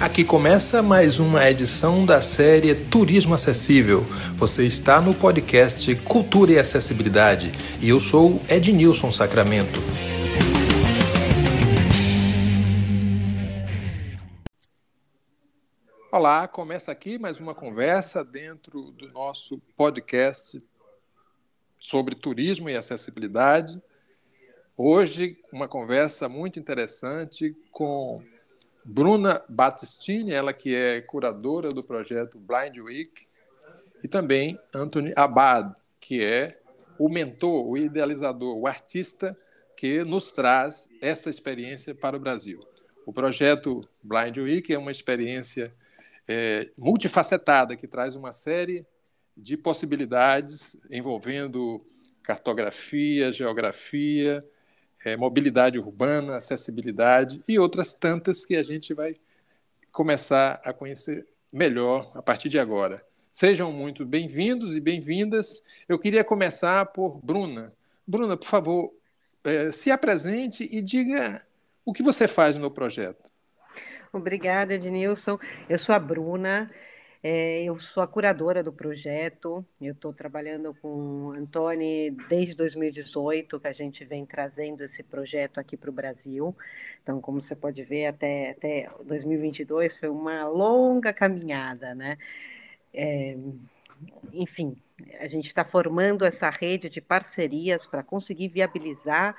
Aqui 0.00 0.24
começa 0.24 0.82
mais 0.82 1.20
uma 1.20 1.46
edição 1.46 2.06
da 2.06 2.22
série 2.22 2.74
Turismo 2.74 3.34
Acessível. 3.34 4.00
Você 4.34 4.64
está 4.64 4.98
no 4.98 5.12
podcast 5.12 5.94
Cultura 5.96 6.52
e 6.52 6.58
Acessibilidade 6.58 7.52
e 7.82 7.90
eu 7.90 8.00
sou 8.00 8.40
Ednilson 8.48 9.10
Sacramento. 9.12 9.78
Olá, 16.10 16.48
começa 16.48 16.90
aqui 16.90 17.18
mais 17.18 17.38
uma 17.38 17.54
conversa 17.54 18.24
dentro 18.24 18.92
do 18.92 19.06
nosso 19.12 19.58
podcast 19.76 20.62
sobre 21.78 22.14
turismo 22.14 22.70
e 22.70 22.74
acessibilidade. 22.74 23.78
Hoje, 24.74 25.36
uma 25.52 25.68
conversa 25.68 26.26
muito 26.26 26.58
interessante 26.58 27.54
com 27.70 28.22
Bruna 28.92 29.40
Battistini, 29.48 30.32
ela 30.32 30.52
que 30.52 30.74
é 30.74 31.00
curadora 31.00 31.68
do 31.68 31.80
projeto 31.80 32.40
Blind 32.40 32.76
Week, 32.78 33.24
e 34.02 34.08
também 34.08 34.58
Anthony 34.74 35.12
Abad, 35.14 35.76
que 36.00 36.24
é 36.24 36.58
o 36.98 37.08
mentor, 37.08 37.68
o 37.68 37.78
idealizador, 37.78 38.58
o 38.58 38.66
artista 38.66 39.38
que 39.76 40.02
nos 40.02 40.32
traz 40.32 40.90
esta 41.00 41.30
experiência 41.30 41.94
para 41.94 42.16
o 42.16 42.20
Brasil. 42.20 42.66
O 43.06 43.12
projeto 43.12 43.88
Blind 44.02 44.36
Week 44.38 44.74
é 44.74 44.78
uma 44.78 44.90
experiência 44.90 45.72
é, 46.26 46.68
multifacetada 46.76 47.76
que 47.76 47.86
traz 47.86 48.16
uma 48.16 48.32
série 48.32 48.84
de 49.36 49.56
possibilidades 49.56 50.76
envolvendo 50.90 51.80
cartografia, 52.24 53.32
geografia, 53.32 54.44
é, 55.04 55.16
mobilidade 55.16 55.78
urbana, 55.78 56.36
acessibilidade 56.36 57.42
e 57.48 57.58
outras 57.58 57.92
tantas 57.92 58.44
que 58.44 58.56
a 58.56 58.62
gente 58.62 58.92
vai 58.92 59.16
começar 59.90 60.60
a 60.64 60.72
conhecer 60.72 61.26
melhor 61.52 62.10
a 62.14 62.22
partir 62.22 62.48
de 62.48 62.58
agora. 62.58 63.04
Sejam 63.32 63.72
muito 63.72 64.04
bem-vindos 64.04 64.76
e 64.76 64.80
bem-vindas. 64.80 65.62
Eu 65.88 65.98
queria 65.98 66.22
começar 66.22 66.86
por 66.86 67.18
Bruna. 67.22 67.72
Bruna, 68.06 68.36
por 68.36 68.46
favor, 68.46 68.92
é, 69.44 69.72
se 69.72 69.90
apresente 69.90 70.68
e 70.70 70.82
diga 70.82 71.42
o 71.84 71.92
que 71.92 72.02
você 72.02 72.28
faz 72.28 72.56
no 72.56 72.70
projeto. 72.70 73.24
Obrigada, 74.12 74.74
Ednilson. 74.74 75.38
Eu 75.68 75.78
sou 75.78 75.94
a 75.94 75.98
Bruna. 75.98 76.70
É, 77.22 77.64
eu 77.64 77.78
sou 77.78 78.02
a 78.02 78.06
curadora 78.06 78.62
do 78.62 78.72
projeto, 78.72 79.64
eu 79.78 79.92
estou 79.92 80.10
trabalhando 80.10 80.72
com 80.80 80.88
o 80.88 81.30
Antônio 81.32 82.16
desde 82.30 82.54
2018, 82.54 83.60
que 83.60 83.68
a 83.68 83.72
gente 83.72 84.06
vem 84.06 84.24
trazendo 84.24 84.82
esse 84.82 85.02
projeto 85.02 85.60
aqui 85.60 85.76
para 85.76 85.90
o 85.90 85.92
Brasil. 85.92 86.56
Então, 87.02 87.20
como 87.20 87.40
você 87.42 87.54
pode 87.54 87.82
ver, 87.82 88.06
até, 88.06 88.52
até 88.52 88.90
2022 89.04 89.98
foi 89.98 90.08
uma 90.08 90.48
longa 90.48 91.12
caminhada, 91.12 91.94
né? 91.94 92.16
É, 92.94 93.36
enfim, 94.32 94.76
a 95.18 95.26
gente 95.28 95.46
está 95.46 95.64
formando 95.64 96.24
essa 96.24 96.48
rede 96.48 96.88
de 96.88 97.02
parcerias 97.02 97.86
para 97.86 98.02
conseguir 98.02 98.48
viabilizar 98.48 99.36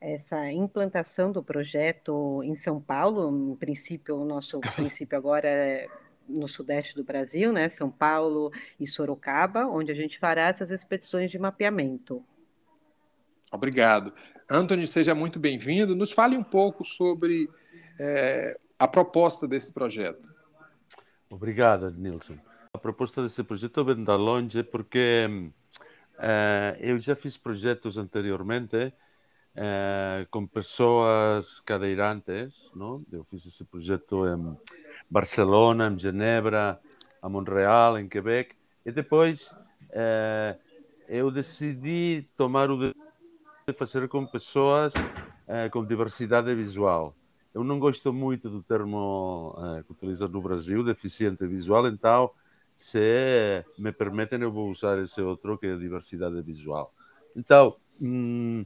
essa 0.00 0.50
implantação 0.50 1.30
do 1.30 1.42
projeto 1.44 2.42
em 2.42 2.56
São 2.56 2.80
Paulo. 2.80 3.30
No 3.30 3.56
princípio, 3.56 4.16
o 4.16 4.24
nosso 4.24 4.58
princípio 4.74 5.16
agora 5.16 5.48
é 5.48 5.88
no 6.30 6.48
sudeste 6.48 6.94
do 6.94 7.04
Brasil, 7.04 7.52
né, 7.52 7.68
São 7.68 7.90
Paulo 7.90 8.52
e 8.78 8.86
Sorocaba, 8.86 9.66
onde 9.66 9.90
a 9.90 9.94
gente 9.94 10.18
fará 10.18 10.42
essas 10.42 10.70
expedições 10.70 11.30
de 11.30 11.38
mapeamento. 11.38 12.24
Obrigado. 13.52 14.12
Anthony, 14.48 14.86
seja 14.86 15.14
muito 15.14 15.40
bem-vindo. 15.40 15.94
Nos 15.96 16.12
fale 16.12 16.36
um 16.36 16.42
pouco 16.42 16.84
sobre 16.84 17.50
é, 17.98 18.58
a 18.78 18.86
proposta 18.86 19.46
desse 19.46 19.72
projeto. 19.72 20.28
Obrigado, 21.28 21.90
Nilson. 21.90 22.38
A 22.72 22.78
proposta 22.78 23.22
desse 23.22 23.42
projeto 23.42 23.84
vem 23.84 24.04
da 24.04 24.14
longe 24.14 24.62
porque 24.62 25.50
é, 26.18 26.76
eu 26.80 26.98
já 27.00 27.16
fiz 27.16 27.36
projetos 27.36 27.98
anteriormente 27.98 28.92
é, 29.54 30.26
com 30.30 30.46
pessoas 30.46 31.60
cadeirantes, 31.60 32.70
não? 32.74 33.04
Eu 33.10 33.24
fiz 33.24 33.44
esse 33.46 33.64
projeto 33.64 34.26
em 34.26 34.56
Barcelona, 35.10 35.88
em 35.88 35.98
Genebra, 35.98 36.80
a 37.20 37.28
Montreal, 37.28 37.98
em 37.98 38.08
Quebec. 38.08 38.54
E 38.86 38.92
depois 38.92 39.52
eh, 39.90 40.56
eu 41.08 41.30
decidi 41.30 42.28
tomar 42.36 42.70
o 42.70 42.78
de 42.78 42.94
fazer 43.74 44.08
com 44.08 44.26
pessoas 44.26 44.92
eh, 45.46 45.68
com 45.68 45.84
diversidade 45.84 46.54
visual. 46.54 47.14
Eu 47.52 47.64
não 47.64 47.78
gosto 47.78 48.12
muito 48.12 48.48
do 48.48 48.62
termo 48.62 49.56
eh, 49.58 49.82
que 49.82 49.92
utiliza 49.92 50.28
no 50.28 50.40
Brasil, 50.40 50.84
deficiente 50.84 51.46
visual, 51.46 51.88
então, 51.88 52.30
se 52.76 53.64
me 53.76 53.92
permitem, 53.92 54.40
eu 54.40 54.52
vou 54.52 54.70
usar 54.70 54.98
esse 55.00 55.20
outro 55.20 55.58
que 55.58 55.66
é 55.66 55.76
diversidade 55.76 56.40
visual. 56.42 56.94
Então, 57.36 57.76
hum, 58.00 58.64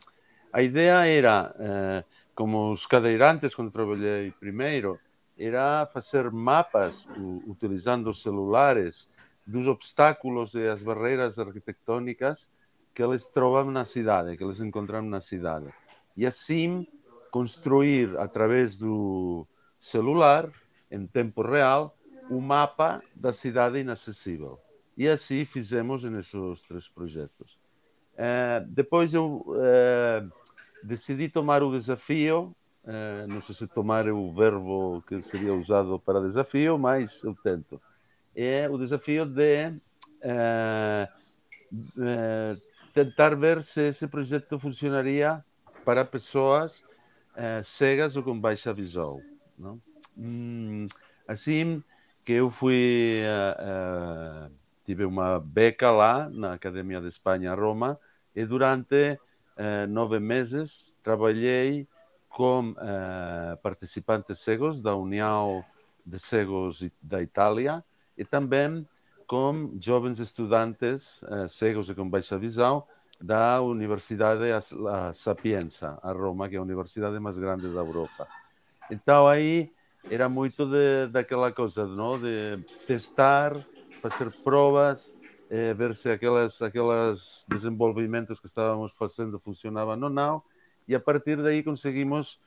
a 0.52 0.62
ideia 0.62 1.06
era, 1.06 1.54
eh, 1.58 2.04
como 2.34 2.70
os 2.70 2.86
cadeirantes, 2.86 3.54
quando 3.54 3.70
trabalhei 3.70 4.30
primeiro, 4.32 5.00
era 5.38 5.86
fazer 5.92 6.30
mapas 6.30 7.06
utilizando 7.46 8.12
celulares 8.12 9.08
dos 9.46 9.66
obstáculos 9.66 10.54
e 10.54 10.66
as 10.66 10.82
barreiras 10.82 11.38
arquitetônicas 11.38 12.48
que 12.94 13.02
eles 13.02 13.26
trovam 13.26 13.70
na 13.70 13.84
cidade, 13.84 14.36
que 14.36 14.44
eles 14.44 14.60
encontram 14.60 15.02
na 15.02 15.20
cidade. 15.20 15.66
E 16.16 16.24
assim 16.24 16.86
construir 17.30 18.16
através 18.18 18.76
do 18.76 19.46
celular, 19.80 20.48
em 20.90 21.04
tempo 21.06 21.42
real, 21.42 21.96
o 22.30 22.40
mapa 22.40 23.02
da 23.14 23.32
cidade 23.32 23.78
inacessível. 23.78 24.60
E 24.96 25.08
assim 25.08 25.44
fizemos 25.44 26.04
nesses 26.04 26.62
três 26.62 26.88
projetos. 26.88 27.58
Uh, 28.14 28.64
depois 28.68 29.12
eu 29.12 29.44
uh, 29.48 30.32
decidi 30.84 31.28
tomar 31.28 31.64
o 31.64 31.72
desafio 31.72 32.54
Uh, 32.84 33.26
não 33.26 33.40
sei 33.40 33.54
se 33.54 33.66
tomar 33.66 34.06
o 34.10 34.30
verbo 34.34 35.02
que 35.08 35.22
seria 35.22 35.54
usado 35.54 35.98
para 35.98 36.20
desafio, 36.20 36.78
mas 36.78 37.22
eu 37.24 37.34
tento. 37.42 37.80
É 38.36 38.68
o 38.68 38.76
desafio 38.76 39.24
de 39.24 39.68
uh, 39.70 41.08
uh, 41.72 42.60
tentar 42.92 43.34
ver 43.36 43.62
se 43.62 43.88
esse 43.88 44.06
projeto 44.06 44.58
funcionaria 44.58 45.42
para 45.84 46.04
pessoas 46.04 46.82
cegas 47.64 48.16
ou 48.16 48.22
com 48.22 48.38
baixa 48.38 48.72
visão. 48.72 49.20
Não? 49.58 49.80
Hum, 50.16 50.86
assim 51.26 51.82
que 52.24 52.32
eu 52.32 52.48
fui, 52.48 53.18
tive 54.84 55.04
uma 55.04 55.40
beca 55.40 55.90
lá 55.90 56.30
na 56.30 56.52
Academia 56.52 57.00
de 57.00 57.08
Espanha, 57.08 57.52
Roma, 57.52 57.98
e 58.36 58.46
durante 58.46 59.18
nove 59.88 60.20
meses 60.20 60.94
trabalhei 61.02 61.88
com 62.34 62.70
uh, 62.70 63.56
participantes 63.62 64.40
cegos 64.40 64.82
da 64.82 64.96
União 64.96 65.64
de 66.04 66.18
Cegos 66.18 66.84
da 67.00 67.22
Itália 67.22 67.82
e 68.18 68.24
também 68.24 68.86
com 69.24 69.72
jovens 69.80 70.18
estudantes 70.18 71.22
uh, 71.22 71.48
cegos 71.48 71.88
e 71.88 71.94
com 71.94 72.10
baixa 72.10 72.36
visão 72.36 72.84
da 73.20 73.62
Universidade 73.62 74.50
a 74.50 75.12
Sapienza, 75.14 75.96
a 76.02 76.10
Roma, 76.10 76.48
que 76.48 76.56
é 76.56 76.58
a 76.58 76.62
universidade 76.62 77.20
mais 77.20 77.38
grande 77.38 77.68
da 77.68 77.80
Europa. 77.80 78.26
Então 78.90 79.28
aí 79.28 79.72
era 80.10 80.28
muito 80.28 80.66
de, 80.66 81.06
daquela 81.06 81.52
coisa 81.52 81.86
não? 81.86 82.20
de 82.20 82.58
testar, 82.84 83.64
fazer 84.02 84.32
provas, 84.42 85.16
eh, 85.48 85.72
ver 85.72 85.94
se 85.94 86.10
aquelas, 86.10 86.60
aquelas 86.60 87.46
desenvolvimentos 87.48 88.40
que 88.40 88.46
estávamos 88.46 88.90
fazendo 88.98 89.38
funcionavam 89.38 89.94
ou 90.02 90.10
não 90.10 90.42
e 90.86 90.94
a 90.94 91.00
partir 91.00 91.42
daí 91.42 91.62
conseguimos 91.62 92.38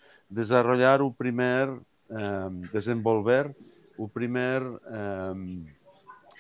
um, 2.10 2.62
desenvolver 2.72 3.56
o 3.98 4.08
primeiro 4.08 4.80
um, 5.36 5.66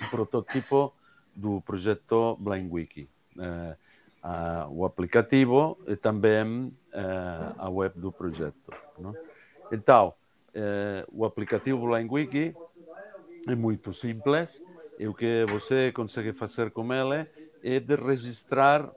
protótipo 0.10 0.94
do 1.36 1.62
projeto 1.62 2.38
BlindWiki. 2.40 3.10
Uh, 3.36 3.76
uh, 4.24 4.72
o 4.72 4.86
aplicativo 4.86 5.78
e 5.88 5.96
também 5.96 6.68
uh, 6.94 7.56
a 7.58 7.70
web 7.70 8.00
do 8.00 8.12
projeto. 8.12 8.74
Não? 9.00 9.16
Então, 9.72 10.14
eh, 10.60 11.06
o 11.12 11.24
aplicativo 11.24 11.86
BlindWiki 11.86 12.56
é 13.48 13.54
muito 13.54 13.94
simples 13.94 14.64
e 14.98 15.08
o 15.08 15.14
que 15.14 15.46
você 15.46 15.92
consegue 15.92 16.34
fazer 16.34 16.72
com 16.72 16.92
ele 16.92 17.28
é 17.64 17.80
de 17.80 17.96
registrar 17.96 18.90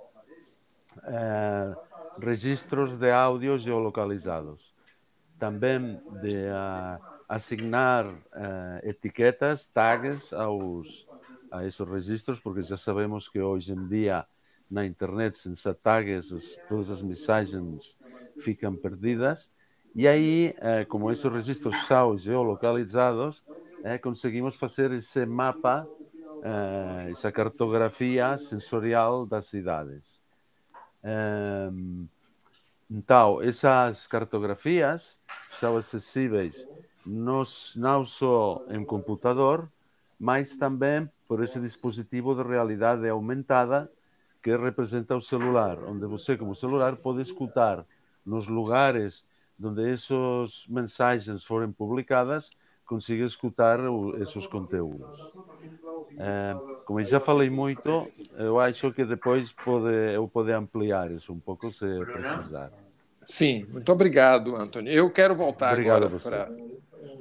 eh, 1.04 1.74
registros 2.16 2.98
de 2.98 3.10
áudio 3.10 3.58
geolocalizados. 3.58 4.74
Também 5.38 6.02
de 6.08 6.46
uh, 6.50 7.00
asignar 7.28 8.06
uh, 8.06 8.20
etiquetas, 8.82 9.68
tags 9.68 10.32
aos, 10.32 11.08
a 11.50 11.64
esses 11.64 11.86
registros, 11.86 12.40
porque 12.40 12.62
já 12.62 12.76
sabemos 12.76 13.28
que 13.28 13.40
hoje 13.40 13.72
em 13.72 13.86
dia 13.86 14.26
na 14.70 14.84
internet, 14.86 15.36
sem 15.38 15.52
tags, 15.82 16.60
todas 16.66 16.90
as 16.90 17.02
mensagens 17.02 17.96
ficam 18.36 18.76
perdidas. 18.76 19.50
E 19.94 20.06
aí, 20.06 20.54
eh, 20.58 20.84
como 20.84 21.10
esses 21.10 21.24
registros 21.32 21.86
são 21.86 22.16
geolocalizados, 22.16 23.44
eh, 23.82 23.98
conseguimos 23.98 24.54
fazer 24.56 24.92
esse 24.92 25.26
mapa, 25.26 25.90
essa 27.10 27.30
cartografia 27.32 28.38
sensorial 28.38 29.26
das 29.26 29.46
cidades. 29.46 30.19
Então, 32.90 33.40
essas 33.40 34.06
cartografias 34.06 35.18
são 35.58 35.76
acessíveis 35.76 36.66
nos, 37.06 37.74
não 37.76 38.04
só 38.04 38.64
em 38.68 38.84
computador, 38.84 39.70
mas 40.18 40.56
também 40.56 41.08
por 41.26 41.42
esse 41.42 41.60
dispositivo 41.60 42.34
de 42.34 42.42
realidade 42.42 43.08
aumentada 43.08 43.90
que 44.42 44.56
representa 44.56 45.16
o 45.16 45.20
celular, 45.20 45.82
onde 45.84 46.06
você, 46.06 46.36
como 46.36 46.54
celular, 46.54 46.96
pode 46.96 47.22
escutar 47.22 47.86
nos 48.24 48.48
lugares 48.48 49.24
onde 49.62 49.90
essas 49.90 50.66
mensagens 50.68 51.44
forem 51.44 51.70
publicadas, 51.70 52.50
consiga 52.90 53.24
escutar 53.24 53.78
esses 54.20 54.48
conteúdos. 54.48 55.30
É, 56.18 56.56
como 56.84 57.00
já 57.04 57.20
falei 57.20 57.48
muito, 57.48 58.10
eu 58.36 58.58
acho 58.58 58.92
que 58.92 59.04
depois 59.04 59.52
pode, 59.52 59.94
eu 60.12 60.26
poder 60.26 60.54
ampliar 60.54 61.08
isso 61.12 61.32
um 61.32 61.38
pouco 61.38 61.70
se 61.72 61.86
precisar. 62.04 62.72
Sim, 63.22 63.64
muito 63.70 63.92
obrigado, 63.92 64.56
Antônio. 64.56 64.92
Eu 64.92 65.08
quero 65.08 65.36
voltar 65.36 65.74
obrigado 65.74 66.06
agora 66.06 66.52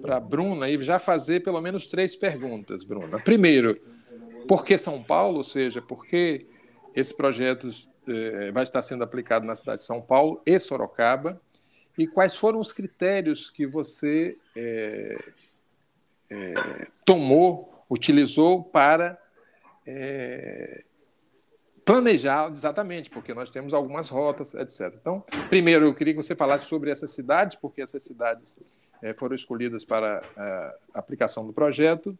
para 0.01 0.18
a 0.18 0.19
Bruna 0.19 0.68
e 0.68 0.81
já 0.81 0.98
fazer 0.98 1.42
pelo 1.42 1.62
menos 1.62 1.86
três 1.86 2.16
perguntas, 2.16 2.83
Bruna. 2.83 3.19
Primeiro, 3.19 3.80
por 4.48 4.66
que 4.66 4.75
São 4.75 5.04
Paulo? 5.04 5.38
Ou 5.38 5.44
seja, 5.44 5.83
por 5.83 6.04
que 6.04 6.48
esse 6.95 7.16
projeto 7.16 7.69
eh, 8.07 8.51
vai 8.51 8.63
estar 8.63 8.81
sendo 8.81 9.04
aplicado 9.04 9.45
na 9.45 9.54
cidade 9.54 9.80
de 9.80 9.83
São 9.83 10.01
Paulo 10.01 10.42
e 10.45 10.57
Sorocaba? 10.57 11.39
E 11.98 12.07
quais 12.07 12.36
foram 12.36 12.60
os 12.60 12.71
critérios 12.71 13.50
que 13.50 13.68
você 13.68 14.38
eh, 14.56 15.18
tomou, 17.06 17.84
utilizou 17.90 18.64
para 18.64 19.18
planejar 21.84 22.52
exatamente, 22.52 23.10
porque 23.10 23.34
nós 23.34 23.50
temos 23.50 23.74
algumas 23.74 24.10
rotas, 24.10 24.54
etc. 24.54 24.94
Então, 25.00 25.24
primeiro, 25.50 25.86
eu 25.86 25.96
queria 25.96 26.14
que 26.14 26.22
você 26.22 26.36
falasse 26.36 26.66
sobre 26.66 26.92
essas 26.92 27.12
cidades, 27.12 27.58
porque 27.58 27.81
essas 27.81 28.04
cidades 28.04 28.58
foram 29.18 29.34
escolhidas 29.34 29.84
para 29.84 30.22
a 30.38 31.00
aplicação 31.00 31.48
do 31.48 31.54
projeto, 31.54 32.18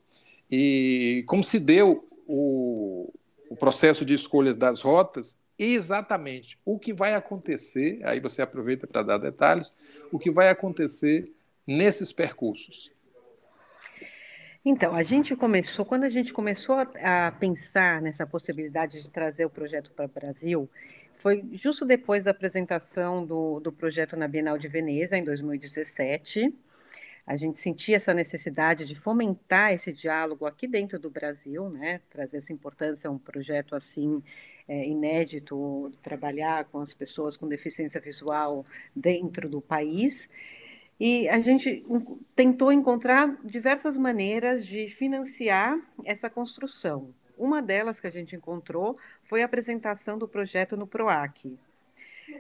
e 0.50 1.24
como 1.28 1.44
se 1.44 1.60
deu 1.60 2.08
o, 2.28 3.14
o 3.50 3.56
processo 3.56 4.04
de 4.04 4.14
escolha 4.14 4.54
das 4.54 4.82
rotas 4.82 5.38
exatamente 5.60 6.58
o 6.64 6.80
que 6.80 6.94
vai 6.94 7.14
acontecer, 7.14 8.00
aí 8.06 8.22
você 8.22 8.42
aproveita 8.42 8.88
para 8.88 9.04
dar 9.04 9.18
detalhes, 9.18 9.76
o 10.10 10.18
que 10.18 10.32
vai 10.32 10.50
acontecer 10.50 11.30
nesses 11.68 12.14
percursos. 12.14 12.94
Então, 14.64 14.94
a 14.94 15.04
gente 15.04 15.36
começou, 15.36 15.86
quando 15.86 16.04
a 16.04 16.10
gente 16.10 16.34
começou 16.34 16.76
a, 16.76 17.28
a 17.28 17.32
pensar 17.32 18.02
nessa 18.02 18.28
possibilidade 18.28 19.02
de 19.02 19.10
trazer 19.10 19.46
o 19.46 19.50
projeto 19.50 19.92
para 19.92 20.06
o 20.06 20.10
Brasil, 20.10 20.70
foi 21.14 21.46
justo 21.54 21.86
depois 21.86 22.26
da 22.26 22.32
apresentação 22.32 23.26
do, 23.26 23.60
do 23.60 23.72
projeto 23.72 24.18
na 24.18 24.28
Bienal 24.28 24.58
de 24.58 24.68
Veneza, 24.68 25.18
em 25.18 25.24
2017 25.24 26.54
a 27.30 27.36
gente 27.36 27.60
sentia 27.60 27.96
essa 27.96 28.12
necessidade 28.12 28.88
de 28.88 28.96
fomentar 28.96 29.72
esse 29.72 29.94
diálogo 29.94 30.48
aqui 30.48 30.68
dentro 30.68 30.98
do 30.98 31.12
Brasil, 31.12 31.70
né? 31.70 32.02
trazer 32.10 32.38
essa 32.38 32.52
importância 32.52 33.08
a 33.08 33.12
um 33.12 33.20
projeto 33.20 33.76
assim 33.76 34.24
é, 34.68 34.88
inédito, 34.88 35.92
trabalhar 36.02 36.66
com 36.66 36.80
as 36.80 36.92
pessoas 36.92 37.38
com 37.38 37.48
deficiência 37.48 38.02
visual 38.02 38.66
dentro 38.96 39.48
do 39.48 39.62
país. 39.62 40.28
E 41.00 41.30
a 41.30 41.40
gente 41.40 41.86
tentou 42.36 42.72
encontrar 42.72 43.38
diversas 43.44 43.96
maneiras 43.96 44.66
de 44.66 44.88
financiar 44.88 45.80
essa 46.04 46.30
construção. 46.30 47.14
Uma 47.38 47.62
delas 47.62 48.02
que 48.02 48.08
a 48.08 48.12
gente 48.12 48.36
encontrou 48.36 48.98
foi 49.24 49.42
a 49.42 49.46
apresentação 49.46 50.18
do 50.18 50.28
projeto 50.28 50.76
no 50.76 50.86
PROAC, 50.86 51.58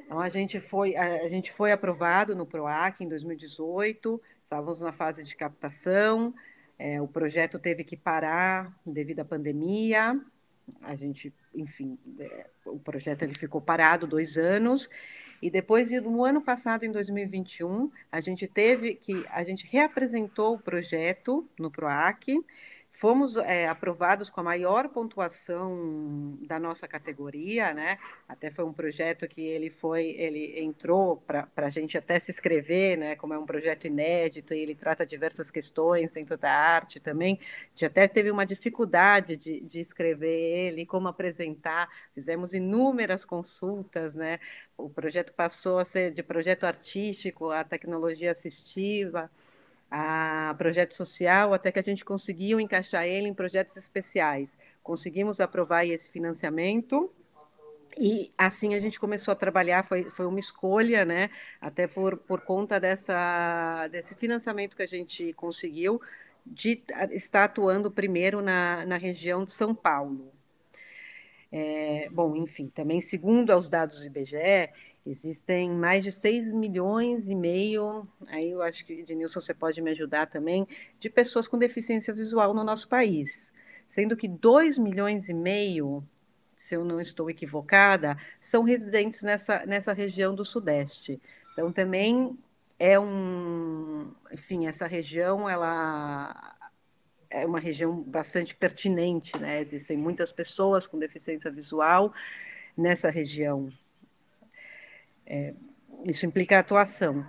então, 0.06 0.19
a 0.19 0.29
gente 0.29 0.59
foi, 0.59 0.95
a, 0.95 1.27
gente 1.27 1.51
foi 1.51 1.71
aprovado 1.71 2.35
no 2.35 2.45
PROAC 2.45 3.01
em 3.03 3.07
2018, 3.07 4.21
estávamos 4.44 4.81
na 4.81 4.91
fase 4.91 5.23
de 5.23 5.35
captação, 5.35 6.33
é, 6.77 7.01
o 7.01 7.07
projeto 7.07 7.59
teve 7.59 7.83
que 7.83 7.97
parar 7.97 8.75
devido 8.85 9.19
à 9.19 9.25
pandemia, 9.25 10.19
a 10.81 10.95
gente, 10.95 11.33
enfim, 11.53 11.97
é, 12.19 12.47
o 12.65 12.79
projeto 12.79 13.23
ele 13.23 13.38
ficou 13.38 13.59
parado 13.61 14.06
dois 14.06 14.38
anos, 14.38 14.89
e 15.41 15.50
depois, 15.50 15.91
no 15.91 16.24
ano 16.24 16.41
passado, 16.41 16.83
em 16.83 16.91
2021, 16.91 17.89
a 18.12 18.19
gente 18.19 18.47
teve 18.47 18.95
que, 18.95 19.25
a 19.30 19.44
gente 19.44 19.65
reapresentou 19.65 20.56
o 20.56 20.59
projeto 20.59 21.47
no 21.57 21.71
PROAC, 21.71 22.39
Fomos 22.91 23.38
é, 23.38 23.68
aprovados 23.68 24.30
com 24.30 24.41
a 24.41 24.44
maior 24.44 24.89
pontuação 24.89 26.38
da 26.41 26.59
nossa 26.59 26.88
categoria, 26.88 27.74
né? 27.74 27.97
Até 28.27 28.51
foi 28.51 28.65
um 28.65 28.74
projeto 28.74 29.27
que 29.27 29.41
ele 29.41 29.69
foi, 29.69 30.07
ele 30.18 30.59
entrou 30.59 31.18
para 31.18 31.47
a 31.56 31.69
gente 31.69 31.97
até 31.97 32.19
se 32.19 32.31
inscrever, 32.31 32.97
né? 32.97 33.15
Como 33.15 33.33
é 33.33 33.38
um 33.38 33.45
projeto 33.45 33.86
inédito 33.86 34.53
e 34.53 34.59
ele 34.59 34.75
trata 34.75 35.06
diversas 35.06 35.50
questões 35.51 36.13
dentro 36.13 36.38
da 36.38 36.51
arte 36.51 37.00
também. 37.00 37.39
A 37.41 37.69
gente 37.69 37.86
até 37.86 38.07
teve 38.07 38.31
uma 38.31 38.45
dificuldade 38.45 39.35
de, 39.38 39.62
de 39.62 39.80
escrever 39.80 40.68
ele, 40.68 40.85
como 40.85 41.07
apresentar. 41.07 41.88
Fizemos 42.13 42.53
inúmeras 42.53 43.24
consultas, 43.24 44.13
né? 44.13 44.39
O 44.75 44.89
projeto 44.89 45.31
passou 45.33 45.77
a 45.80 45.85
ser 45.85 46.12
de 46.12 46.24
projeto 46.24 46.65
artístico 46.65 47.51
a 47.51 47.63
tecnologia 47.63 48.31
assistiva 48.31 49.30
a 49.91 50.53
projeto 50.57 50.94
social, 50.94 51.53
até 51.53 51.71
que 51.71 51.80
a 51.80 51.83
gente 51.83 52.06
conseguiu 52.06 52.59
encaixar 52.59 53.06
ele 53.06 53.27
em 53.27 53.33
projetos 53.33 53.75
especiais. 53.75 54.57
Conseguimos 54.83 55.39
aprovar 55.39 55.86
esse 55.86 56.09
financiamento 56.09 57.12
e 57.97 58.31
assim 58.38 58.75
a 58.75 58.80
gente 58.80 59.00
começou 59.00 59.31
a 59.31 59.36
trabalhar, 59.36 59.83
foi, 59.83 60.09
foi 60.09 60.25
uma 60.25 60.39
escolha, 60.39 61.03
né? 61.03 61.30
Até 61.59 61.88
por, 61.88 62.18
por 62.18 62.41
conta 62.41 62.80
dessa, 62.80 63.88
desse 63.88 64.15
financiamento 64.15 64.77
que 64.77 64.83
a 64.83 64.88
gente 64.88 65.33
conseguiu, 65.33 66.01
de 66.45 66.81
estar 67.12 67.44
atuando 67.45 67.92
primeiro 67.92 68.42
na, 68.42 68.85
na 68.85 68.97
região 68.97 69.44
de 69.44 69.53
São 69.53 69.75
Paulo. 69.75 70.31
É, 71.51 72.07
bom, 72.12 72.35
enfim, 72.35 72.68
também 72.68 73.01
segundo 73.01 73.56
os 73.56 73.68
dados 73.68 74.00
do 74.00 74.06
IBGE, 74.06 74.69
Existem 75.05 75.71
mais 75.71 76.03
de 76.03 76.11
6 76.11 76.51
milhões 76.51 77.29
e 77.29 77.35
meio, 77.35 78.07
aí 78.27 78.51
eu 78.51 78.61
acho 78.61 78.85
que, 78.85 78.93
Ednilson, 78.93 79.39
você 79.39 79.53
pode 79.53 79.81
me 79.81 79.91
ajudar 79.91 80.27
também, 80.27 80.67
de 80.99 81.09
pessoas 81.09 81.47
com 81.47 81.57
deficiência 81.57 82.13
visual 82.13 82.53
no 82.53 82.63
nosso 82.63 82.87
país, 82.87 83.53
sendo 83.87 84.15
que 84.15 84.27
2 84.27 84.77
milhões 84.77 85.29
e 85.29 85.33
meio, 85.33 86.03
se 86.57 86.75
eu 86.75 86.83
não 86.83 86.99
estou 86.99 87.29
equivocada, 87.29 88.18
são 88.39 88.63
residentes 88.63 89.21
nessa, 89.21 89.65
nessa 89.65 89.94
região 89.94 90.35
do 90.35 90.44
Sudeste. 90.45 91.19
Então, 91.53 91.71
também 91.71 92.37
é 92.77 92.99
um... 92.99 94.13
Enfim, 94.31 94.68
essa 94.68 94.85
região, 94.85 95.49
ela 95.49 96.57
é 97.29 97.45
uma 97.45 97.59
região 97.59 98.01
bastante 98.01 98.56
pertinente, 98.56 99.37
né? 99.37 99.59
Existem 99.59 99.97
muitas 99.97 100.31
pessoas 100.31 100.87
com 100.87 100.97
deficiência 100.97 101.51
visual 101.51 102.13
nessa 102.75 103.09
região. 103.09 103.71
É, 105.30 105.54
isso 106.04 106.26
implica 106.26 106.59
atuação. 106.59 107.26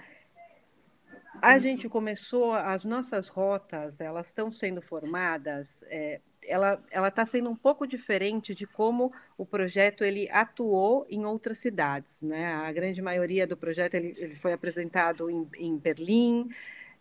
A 1.42 1.58
gente 1.58 1.88
começou, 1.88 2.52
as 2.52 2.84
nossas 2.84 3.28
rotas, 3.28 4.00
elas 4.00 4.26
estão 4.26 4.50
sendo 4.50 4.82
formadas, 4.82 5.84
é, 5.88 6.20
ela 6.42 7.08
está 7.08 7.24
sendo 7.24 7.48
um 7.48 7.56
pouco 7.56 7.86
diferente 7.86 8.54
de 8.54 8.66
como 8.66 9.12
o 9.38 9.46
projeto 9.46 10.02
ele 10.02 10.28
atuou 10.30 11.06
em 11.08 11.24
outras 11.24 11.58
cidades. 11.58 12.22
Né? 12.22 12.46
A 12.46 12.72
grande 12.72 13.00
maioria 13.00 13.46
do 13.46 13.56
projeto 13.56 13.94
ele, 13.94 14.14
ele 14.18 14.34
foi 14.34 14.52
apresentado 14.52 15.30
em, 15.30 15.48
em 15.56 15.76
Berlim, 15.76 16.50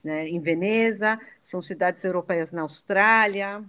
né, 0.04 0.28
em 0.28 0.40
Veneza, 0.40 1.20
são 1.42 1.62
cidades 1.62 2.04
europeias 2.04 2.52
na 2.52 2.62
Austrália, 2.62 3.64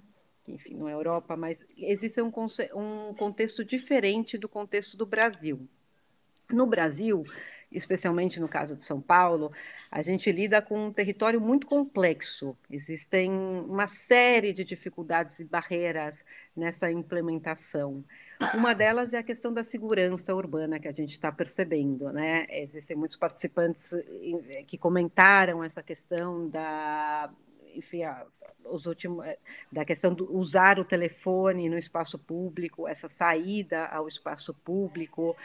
enfim, 0.46 0.74
não 0.74 0.88
é 0.88 0.92
Europa, 0.92 1.36
mas 1.36 1.66
existe 1.76 2.20
um, 2.22 2.32
um 2.74 3.14
contexto 3.14 3.64
diferente 3.64 4.38
do 4.38 4.48
contexto 4.48 4.96
do 4.96 5.06
Brasil. 5.06 5.68
No 6.52 6.66
Brasil, 6.66 7.24
especialmente 7.70 8.40
no 8.40 8.48
caso 8.48 8.74
de 8.74 8.84
São 8.84 9.00
Paulo, 9.00 9.52
a 9.90 10.02
gente 10.02 10.30
lida 10.32 10.60
com 10.60 10.86
um 10.86 10.92
território 10.92 11.40
muito 11.40 11.66
complexo. 11.66 12.56
Existem 12.68 13.30
uma 13.30 13.86
série 13.86 14.52
de 14.52 14.64
dificuldades 14.64 15.38
e 15.38 15.44
barreiras 15.44 16.24
nessa 16.56 16.90
implementação. 16.90 18.04
Uma 18.54 18.74
delas 18.74 19.12
é 19.12 19.18
a 19.18 19.22
questão 19.22 19.52
da 19.52 19.62
segurança 19.62 20.34
urbana 20.34 20.80
que 20.80 20.88
a 20.88 20.92
gente 20.92 21.12
está 21.12 21.30
percebendo, 21.30 22.10
né? 22.12 22.46
Existem 22.50 22.96
muitos 22.96 23.16
participantes 23.16 23.94
que 24.66 24.78
comentaram 24.78 25.62
essa 25.62 25.82
questão 25.82 26.48
da 26.48 27.30
enfim, 27.74 28.00
os 28.64 28.86
últimos, 28.86 29.24
eh, 29.24 29.38
da 29.70 29.84
questão 29.84 30.12
de 30.12 30.22
usar 30.24 30.80
o 30.80 30.84
telefone 30.84 31.68
no 31.68 31.78
espaço 31.78 32.18
público, 32.18 32.88
essa 32.88 33.08
saída 33.08 33.86
ao 33.86 34.08
espaço 34.08 34.52
público 34.52 35.36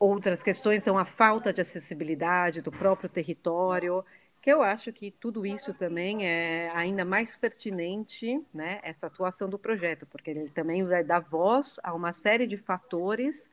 outras 0.00 0.42
questões 0.42 0.82
são 0.82 0.98
a 0.98 1.04
falta 1.04 1.52
de 1.52 1.60
acessibilidade 1.60 2.62
do 2.62 2.72
próprio 2.72 3.08
território, 3.08 4.02
que 4.40 4.50
eu 4.50 4.62
acho 4.62 4.90
que 4.90 5.10
tudo 5.10 5.44
isso 5.44 5.74
também 5.74 6.26
é 6.26 6.70
ainda 6.74 7.04
mais 7.04 7.36
pertinente, 7.36 8.42
né, 8.52 8.80
essa 8.82 9.06
atuação 9.06 9.50
do 9.50 9.58
projeto, 9.58 10.06
porque 10.06 10.30
ele 10.30 10.48
também 10.48 10.82
vai 10.82 11.04
dar 11.04 11.20
voz 11.20 11.78
a 11.82 11.92
uma 11.92 12.14
série 12.14 12.46
de 12.46 12.56
fatores 12.56 13.50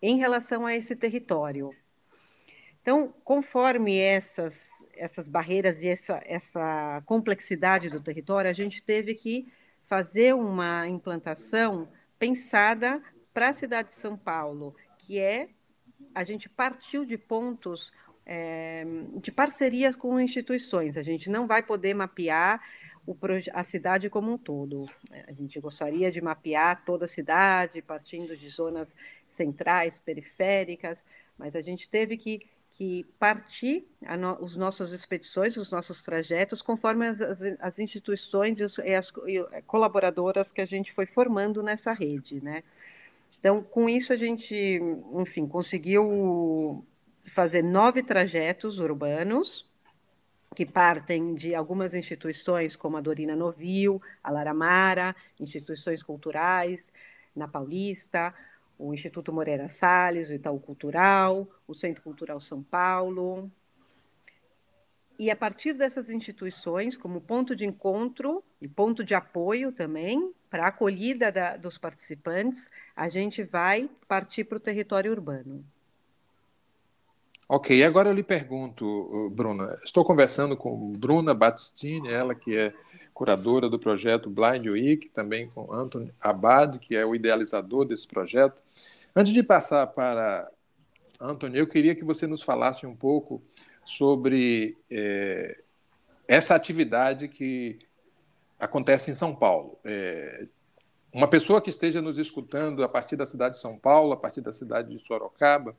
em 0.00 0.16
relação 0.16 0.64
a 0.64 0.74
esse 0.74 0.96
território. 0.96 1.76
Então, 2.80 3.12
conforme 3.22 3.98
essas, 3.98 4.86
essas 4.96 5.28
barreiras 5.28 5.82
e 5.82 5.88
essa, 5.88 6.22
essa 6.24 7.02
complexidade 7.04 7.90
do 7.90 8.00
território, 8.00 8.50
a 8.50 8.54
gente 8.54 8.82
teve 8.82 9.14
que 9.14 9.52
fazer 9.82 10.34
uma 10.34 10.88
implantação 10.88 11.86
pensada 12.18 13.02
para 13.34 13.50
a 13.50 13.52
cidade 13.52 13.88
de 13.88 13.96
São 13.96 14.16
Paulo, 14.16 14.74
que 15.10 15.18
é 15.18 15.48
a 16.14 16.22
gente 16.22 16.48
partiu 16.48 17.04
de 17.04 17.18
pontos 17.18 17.92
é, 18.24 18.84
de 19.16 19.32
parceria 19.32 19.92
com 19.92 20.20
instituições. 20.20 20.96
A 20.96 21.02
gente 21.02 21.28
não 21.28 21.48
vai 21.48 21.64
poder 21.64 21.94
mapear 21.94 22.62
a 23.52 23.64
cidade 23.64 24.08
como 24.08 24.32
um 24.32 24.38
todo. 24.38 24.86
A 25.26 25.32
gente 25.32 25.58
gostaria 25.58 26.12
de 26.12 26.20
mapear 26.20 26.84
toda 26.84 27.06
a 27.06 27.08
cidade, 27.08 27.82
partindo 27.82 28.36
de 28.36 28.48
zonas 28.48 28.94
centrais, 29.26 29.98
periféricas, 29.98 31.04
mas 31.36 31.56
a 31.56 31.60
gente 31.60 31.88
teve 31.88 32.16
que, 32.16 32.46
que 32.74 33.04
partir 33.18 33.84
no, 34.16 34.40
os 34.40 34.54
nossas 34.54 34.92
expedições, 34.92 35.56
os 35.56 35.72
nossos 35.72 36.04
trajetos, 36.04 36.62
conforme 36.62 37.08
as, 37.08 37.20
as, 37.20 37.42
as 37.58 37.78
instituições 37.80 38.60
e, 38.60 38.64
os, 38.64 38.78
e 38.78 38.94
as 38.94 39.12
e 39.26 39.62
colaboradoras 39.62 40.52
que 40.52 40.60
a 40.60 40.66
gente 40.66 40.92
foi 40.92 41.04
formando 41.04 41.64
nessa 41.64 41.92
rede, 41.92 42.40
né? 42.40 42.62
Então, 43.40 43.62
com 43.62 43.88
isso, 43.88 44.12
a 44.12 44.16
gente, 44.16 44.54
enfim, 45.14 45.48
conseguiu 45.48 46.86
fazer 47.24 47.62
nove 47.62 48.02
trajetos 48.02 48.78
urbanos 48.78 49.68
que 50.54 50.66
partem 50.66 51.34
de 51.34 51.54
algumas 51.54 51.94
instituições 51.94 52.76
como 52.76 52.98
a 52.98 53.00
Dorina 53.00 53.34
Novil, 53.34 54.02
a 54.22 54.30
Laramara, 54.30 55.16
instituições 55.38 56.02
culturais 56.02 56.92
na 57.34 57.48
Paulista, 57.48 58.34
o 58.78 58.92
Instituto 58.92 59.32
Moreira 59.32 59.68
Salles, 59.68 60.28
o 60.28 60.34
Itaú 60.34 60.60
Cultural, 60.60 61.48
o 61.66 61.74
Centro 61.74 62.02
Cultural 62.02 62.40
São 62.40 62.62
Paulo. 62.62 63.50
E 65.18 65.30
a 65.30 65.36
partir 65.36 65.72
dessas 65.72 66.10
instituições, 66.10 66.96
como 66.96 67.20
ponto 67.20 67.56
de 67.56 67.64
encontro 67.64 68.44
e 68.60 68.68
ponto 68.68 69.02
de 69.04 69.14
apoio 69.14 69.72
também, 69.72 70.34
para 70.50 70.64
a 70.64 70.68
acolhida 70.68 71.30
da, 71.30 71.56
dos 71.56 71.78
participantes, 71.78 72.68
a 72.94 73.08
gente 73.08 73.42
vai 73.42 73.88
partir 74.08 74.44
para 74.44 74.56
o 74.56 74.60
território 74.60 75.12
urbano. 75.12 75.64
Ok, 77.48 77.82
agora 77.82 78.10
eu 78.10 78.14
lhe 78.14 78.22
pergunto, 78.22 79.30
Bruna. 79.34 79.76
Estou 79.84 80.04
conversando 80.04 80.56
com 80.56 80.92
Bruna 80.92 81.34
Battistini, 81.34 82.08
ela 82.08 82.34
que 82.34 82.56
é 82.56 82.72
curadora 83.12 83.68
do 83.68 83.78
projeto 83.78 84.30
Blind 84.30 84.66
Week, 84.66 85.08
também 85.08 85.48
com 85.48 85.72
Anthony 85.72 86.12
Abad, 86.20 86.78
que 86.78 86.94
é 86.94 87.04
o 87.04 87.14
idealizador 87.14 87.84
desse 87.84 88.06
projeto. 88.06 88.56
Antes 89.14 89.32
de 89.32 89.42
passar 89.42 89.86
para 89.88 90.48
Anthony, 91.20 91.58
eu 91.58 91.66
queria 91.66 91.94
que 91.94 92.04
você 92.04 92.26
nos 92.26 92.42
falasse 92.42 92.86
um 92.86 92.94
pouco 92.94 93.42
sobre 93.84 94.76
é, 94.88 95.58
essa 96.28 96.54
atividade 96.54 97.26
que 97.26 97.80
acontece 98.60 99.10
em 99.10 99.14
São 99.14 99.34
Paulo. 99.34 99.78
É, 99.84 100.46
uma 101.12 101.26
pessoa 101.26 101.60
que 101.60 101.70
esteja 101.70 102.00
nos 102.00 102.18
escutando 102.18 102.84
a 102.84 102.88
partir 102.88 103.16
da 103.16 103.26
cidade 103.26 103.54
de 103.54 103.60
São 103.60 103.78
Paulo, 103.78 104.12
a 104.12 104.16
partir 104.16 104.40
da 104.40 104.52
cidade 104.52 104.96
de 104.96 105.04
Sorocaba, 105.04 105.76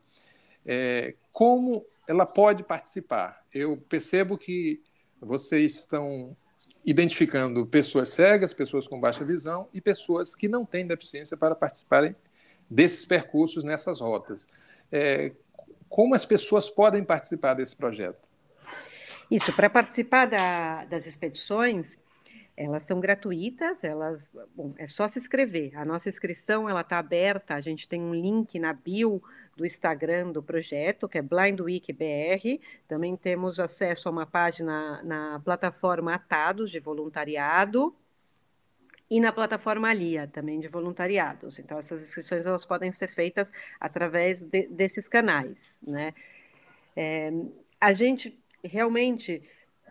é, 0.66 1.14
como 1.32 1.86
ela 2.06 2.26
pode 2.26 2.62
participar? 2.62 3.42
Eu 3.52 3.78
percebo 3.88 4.36
que 4.36 4.82
vocês 5.20 5.76
estão 5.76 6.36
identificando 6.84 7.64
pessoas 7.64 8.10
cegas, 8.10 8.52
pessoas 8.52 8.88
com 8.88 9.00
baixa 9.00 9.24
visão 9.24 9.68
e 9.72 9.80
pessoas 9.80 10.34
que 10.34 10.48
não 10.48 10.66
têm 10.66 10.86
deficiência 10.86 11.36
para 11.36 11.54
participarem 11.54 12.14
desses 12.68 13.04
percursos 13.04 13.62
nessas 13.62 14.00
rotas. 14.00 14.48
É, 14.90 15.32
como 15.88 16.14
as 16.14 16.24
pessoas 16.24 16.68
podem 16.68 17.04
participar 17.04 17.54
desse 17.54 17.76
projeto? 17.76 18.18
Isso, 19.30 19.52
para 19.52 19.70
participar 19.70 20.26
da, 20.26 20.84
das 20.86 21.06
expedições, 21.06 21.98
elas 22.56 22.82
são 22.82 23.00
gratuitas, 23.00 23.82
elas, 23.82 24.30
bom, 24.54 24.74
é 24.76 24.86
só 24.86 25.08
se 25.08 25.18
inscrever. 25.18 25.76
A 25.76 25.84
nossa 25.84 26.08
inscrição 26.08 26.68
ela 26.68 26.82
está 26.82 26.98
aberta, 26.98 27.54
a 27.54 27.60
gente 27.60 27.88
tem 27.88 28.00
um 28.00 28.14
link 28.14 28.58
na 28.58 28.72
bio 28.72 29.22
do 29.56 29.64
Instagram 29.64 30.32
do 30.32 30.42
projeto, 30.42 31.08
que 31.08 31.18
é 31.18 31.22
Blind 31.22 31.60
Week 31.60 31.92
BR. 31.92 32.62
Também 32.86 33.16
temos 33.16 33.58
acesso 33.58 34.08
a 34.08 34.12
uma 34.12 34.26
página 34.26 35.02
na 35.02 35.40
plataforma 35.40 36.14
Atados 36.14 36.70
de 36.70 36.78
voluntariado 36.78 37.94
e 39.08 39.20
na 39.20 39.32
plataforma 39.32 39.88
Alia 39.88 40.26
também 40.26 40.60
de 40.60 40.68
voluntariados. 40.68 41.58
Então 41.58 41.78
essas 41.78 42.02
inscrições 42.02 42.46
elas 42.46 42.64
podem 42.64 42.92
ser 42.92 43.08
feitas 43.08 43.50
através 43.80 44.44
de, 44.44 44.66
desses 44.68 45.08
canais, 45.08 45.82
né? 45.86 46.14
É, 46.94 47.32
a 47.80 47.92
gente 47.92 48.38
realmente 48.62 49.42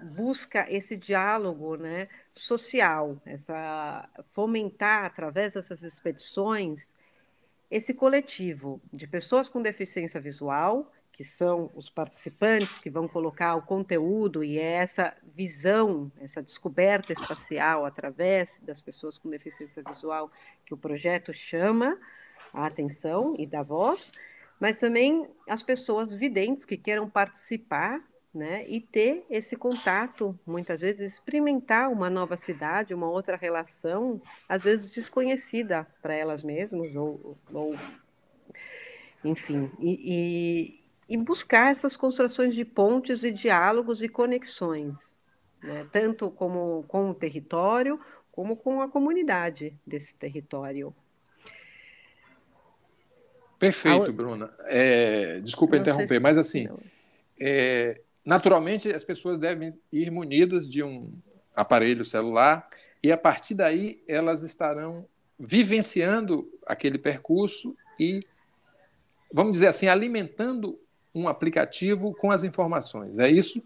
busca 0.01 0.65
esse 0.69 0.97
diálogo, 0.97 1.75
né, 1.75 2.07
social, 2.33 3.21
essa 3.25 4.07
fomentar 4.29 5.05
através 5.05 5.53
dessas 5.53 5.83
expedições 5.83 6.93
esse 7.69 7.93
coletivo 7.93 8.81
de 8.91 9.07
pessoas 9.07 9.47
com 9.47 9.61
deficiência 9.61 10.19
visual, 10.19 10.91
que 11.13 11.23
são 11.23 11.71
os 11.73 11.89
participantes 11.89 12.77
que 12.77 12.89
vão 12.89 13.07
colocar 13.07 13.55
o 13.55 13.61
conteúdo 13.61 14.43
e 14.43 14.59
é 14.59 14.73
essa 14.73 15.15
visão, 15.23 16.11
essa 16.19 16.41
descoberta 16.41 17.13
espacial 17.13 17.85
através 17.85 18.59
das 18.61 18.81
pessoas 18.81 19.17
com 19.17 19.29
deficiência 19.29 19.83
visual 19.87 20.29
que 20.65 20.73
o 20.73 20.77
projeto 20.77 21.33
chama 21.33 21.97
a 22.53 22.65
atenção 22.65 23.35
e 23.37 23.45
dá 23.45 23.61
voz, 23.61 24.11
mas 24.59 24.79
também 24.79 25.29
as 25.47 25.63
pessoas 25.63 26.13
videntes 26.13 26.65
que 26.65 26.75
queiram 26.75 27.09
participar 27.09 28.03
né? 28.33 28.65
E 28.67 28.79
ter 28.79 29.25
esse 29.29 29.57
contato, 29.57 30.37
muitas 30.45 30.79
vezes 30.79 31.13
experimentar 31.13 31.91
uma 31.91 32.09
nova 32.09 32.37
cidade, 32.37 32.93
uma 32.93 33.09
outra 33.09 33.35
relação, 33.35 34.21
às 34.47 34.63
vezes 34.63 34.91
desconhecida 34.91 35.85
para 36.01 36.13
elas 36.13 36.41
mesmas, 36.41 36.95
ou, 36.95 37.37
ou 37.53 37.75
enfim, 39.23 39.69
e, 39.79 40.79
e, 41.09 41.13
e, 41.13 41.17
buscar 41.17 41.71
essas 41.71 41.97
construções 41.97 42.55
de 42.55 42.63
pontes 42.63 43.23
e 43.23 43.31
diálogos 43.31 44.01
e 44.01 44.07
conexões, 44.07 45.19
né? 45.61 45.85
tanto 45.91 46.31
como 46.31 46.83
com 46.87 47.09
o 47.09 47.13
território, 47.13 47.97
como 48.31 48.55
com 48.55 48.81
a 48.81 48.87
comunidade 48.87 49.77
desse 49.85 50.15
território. 50.15 50.95
Perfeito, 53.59 54.09
a... 54.09 54.13
Bruna. 54.13 54.51
É, 54.61 55.39
desculpa 55.41 55.75
Não 55.75 55.81
interromper, 55.83 56.15
se... 56.15 56.19
mas 56.19 56.37
assim, 56.37 56.67
é, 57.39 58.01
Naturalmente, 58.25 58.91
as 58.91 59.03
pessoas 59.03 59.39
devem 59.39 59.69
ir 59.91 60.11
munidas 60.11 60.69
de 60.69 60.83
um 60.83 61.11
aparelho 61.55 62.05
celular 62.05 62.67
e, 63.03 63.11
a 63.11 63.17
partir 63.17 63.55
daí, 63.55 64.01
elas 64.07 64.43
estarão 64.43 65.05
vivenciando 65.39 66.47
aquele 66.67 66.99
percurso 66.99 67.75
e, 67.99 68.25
vamos 69.33 69.53
dizer 69.53 69.67
assim, 69.67 69.87
alimentando 69.87 70.79
um 71.13 71.27
aplicativo 71.27 72.13
com 72.13 72.31
as 72.31 72.43
informações. 72.43 73.17
É 73.17 73.29
isso? 73.29 73.61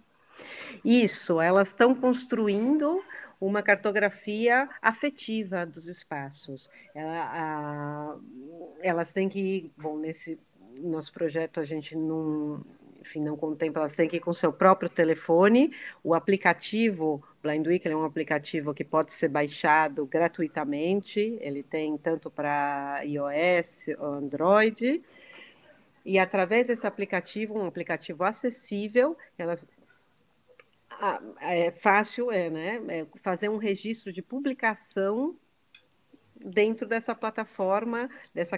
Isso, 0.83 1.39
elas 1.39 1.69
estão 1.69 1.93
construindo 1.93 3.03
uma 3.39 3.61
cartografia 3.61 4.69
afetiva 4.81 5.65
dos 5.65 5.87
espaços. 5.87 6.69
Ela, 6.93 7.29
a, 7.33 8.17
elas 8.81 9.11
têm 9.11 9.27
que, 9.27 9.71
bom, 9.77 9.97
nesse 9.97 10.39
nosso 10.79 11.11
projeto 11.11 11.59
a 11.59 11.65
gente 11.65 11.95
não, 11.95 12.63
enfim, 13.05 13.21
não 13.21 13.37
contempla, 13.37 13.83
elas 13.83 13.95
têm 13.95 14.09
que 14.09 14.17
ir 14.17 14.19
com 14.19 14.33
seu 14.33 14.51
próprio 14.51 14.89
telefone. 14.89 15.71
O 16.03 16.15
aplicativo 16.15 17.23
Blind 17.41 17.65
Week 17.67 17.87
é 17.87 17.95
um 17.95 18.03
aplicativo 18.03 18.73
que 18.73 18.83
pode 18.83 19.13
ser 19.13 19.27
baixado 19.29 20.07
gratuitamente. 20.07 21.37
Ele 21.39 21.61
tem 21.61 21.95
tanto 21.99 22.31
para 22.31 23.03
iOS, 23.03 23.89
Android. 23.99 25.03
E 26.03 26.17
através 26.17 26.67
desse 26.67 26.85
aplicativo, 26.87 27.57
um 27.57 27.67
aplicativo 27.67 28.23
acessível, 28.23 29.15
é 31.39 31.71
fácil 31.71 32.31
é, 32.31 32.49
né, 32.49 32.81
é 32.89 33.05
fazer 33.21 33.49
um 33.49 33.57
registro 33.57 34.11
de 34.11 34.21
publicação 34.21 35.35
dentro 36.35 36.87
dessa 36.87 37.13
plataforma, 37.13 38.09
dessa 38.33 38.57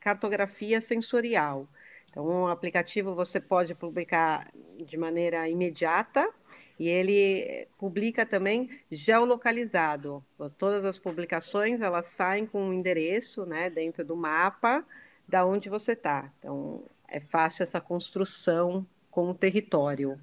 cartografia 0.00 0.80
sensorial. 0.80 1.68
Então, 2.12 2.26
o 2.26 2.48
aplicativo 2.48 3.14
você 3.14 3.40
pode 3.40 3.74
publicar 3.74 4.52
de 4.76 4.98
maneira 4.98 5.48
imediata 5.48 6.30
e 6.78 6.86
ele 6.86 7.66
publica 7.78 8.26
também 8.26 8.68
geolocalizado. 8.90 10.22
Todas 10.58 10.84
as 10.84 10.98
publicações 10.98 11.80
elas 11.80 12.04
saem 12.06 12.44
com 12.44 12.64
um 12.68 12.72
endereço, 12.74 13.46
né, 13.46 13.70
dentro 13.70 14.04
do 14.04 14.14
mapa 14.14 14.84
da 15.26 15.46
onde 15.46 15.70
você 15.70 15.92
está. 15.92 16.30
Então, 16.38 16.84
é 17.08 17.18
fácil 17.18 17.62
essa 17.62 17.80
construção 17.80 18.86
com 19.10 19.30
o 19.30 19.34
território. 19.34 20.20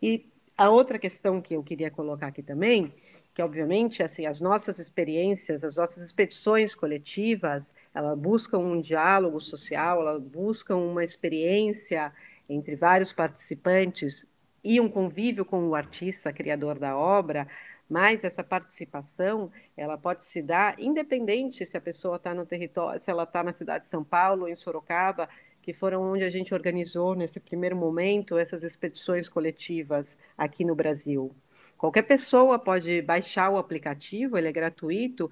E 0.00 0.26
a 0.56 0.70
outra 0.70 0.98
questão 0.98 1.42
que 1.42 1.54
eu 1.54 1.62
queria 1.62 1.90
colocar 1.90 2.28
aqui 2.28 2.42
também, 2.42 2.94
que 3.34 3.42
obviamente 3.42 4.02
assim 4.02 4.26
as 4.26 4.40
nossas 4.40 4.78
experiências, 4.78 5.64
as 5.64 5.76
nossas 5.76 6.04
expedições 6.04 6.74
coletivas, 6.74 7.72
elas 7.94 8.18
buscam 8.18 8.58
um 8.58 8.80
diálogo 8.80 9.40
social, 9.40 10.00
elas 10.00 10.22
buscam 10.22 10.76
uma 10.76 11.04
experiência 11.04 12.12
entre 12.48 12.74
vários 12.76 13.12
participantes 13.12 14.26
e 14.62 14.80
um 14.80 14.88
convívio 14.88 15.44
com 15.44 15.68
o 15.68 15.74
artista 15.74 16.32
criador 16.32 16.78
da 16.78 16.96
obra, 16.96 17.46
mas 17.88 18.24
essa 18.24 18.44
participação 18.44 19.50
ela 19.76 19.96
pode 19.96 20.24
se 20.24 20.42
dar 20.42 20.78
independente 20.78 21.64
se 21.66 21.76
a 21.76 21.80
pessoa 21.80 22.16
está 22.16 22.34
no 22.34 22.44
território, 22.46 23.00
se 23.00 23.10
ela 23.10 23.24
está 23.24 23.42
na 23.42 23.52
cidade 23.52 23.84
de 23.84 23.90
São 23.90 24.04
Paulo, 24.04 24.48
em 24.48 24.56
Sorocaba, 24.56 25.28
que 25.62 25.72
foram 25.72 26.02
onde 26.02 26.24
a 26.24 26.30
gente 26.30 26.54
organizou 26.54 27.14
nesse 27.14 27.40
primeiro 27.40 27.76
momento 27.76 28.38
essas 28.38 28.62
expedições 28.62 29.28
coletivas 29.28 30.16
aqui 30.36 30.64
no 30.64 30.74
Brasil. 30.74 31.34
Qualquer 31.80 32.02
pessoa 32.02 32.58
pode 32.58 33.00
baixar 33.00 33.48
o 33.48 33.56
aplicativo, 33.56 34.36
ele 34.36 34.48
é 34.48 34.52
gratuito, 34.52 35.30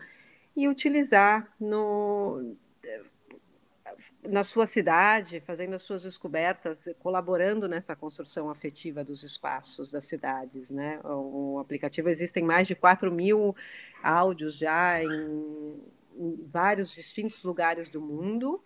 e 0.57 0.67
utilizar 0.67 1.55
no, 1.61 2.57
na 4.23 4.43
sua 4.43 4.67
cidade, 4.67 5.41
fazendo 5.41 5.75
as 5.75 5.83
suas 5.83 6.05
descobertas, 6.05 6.89
colaborando 7.01 7.69
nessa 7.69 7.95
construção 7.95 8.49
afetiva 8.49 9.05
dos 9.05 9.23
espaços 9.23 9.91
das 9.91 10.07
cidades. 10.07 10.71
Né? 10.71 10.99
O 11.05 11.59
aplicativo 11.61 12.09
existem 12.09 12.43
mais 12.43 12.67
de 12.67 12.75
4 12.75 13.13
mil 13.13 13.55
áudios 14.03 14.57
já 14.57 15.05
em, 15.05 15.83
em 16.17 16.47
vários 16.47 16.91
distintos 16.91 17.45
lugares 17.45 17.91
do 17.91 18.01
mundo. 18.01 18.65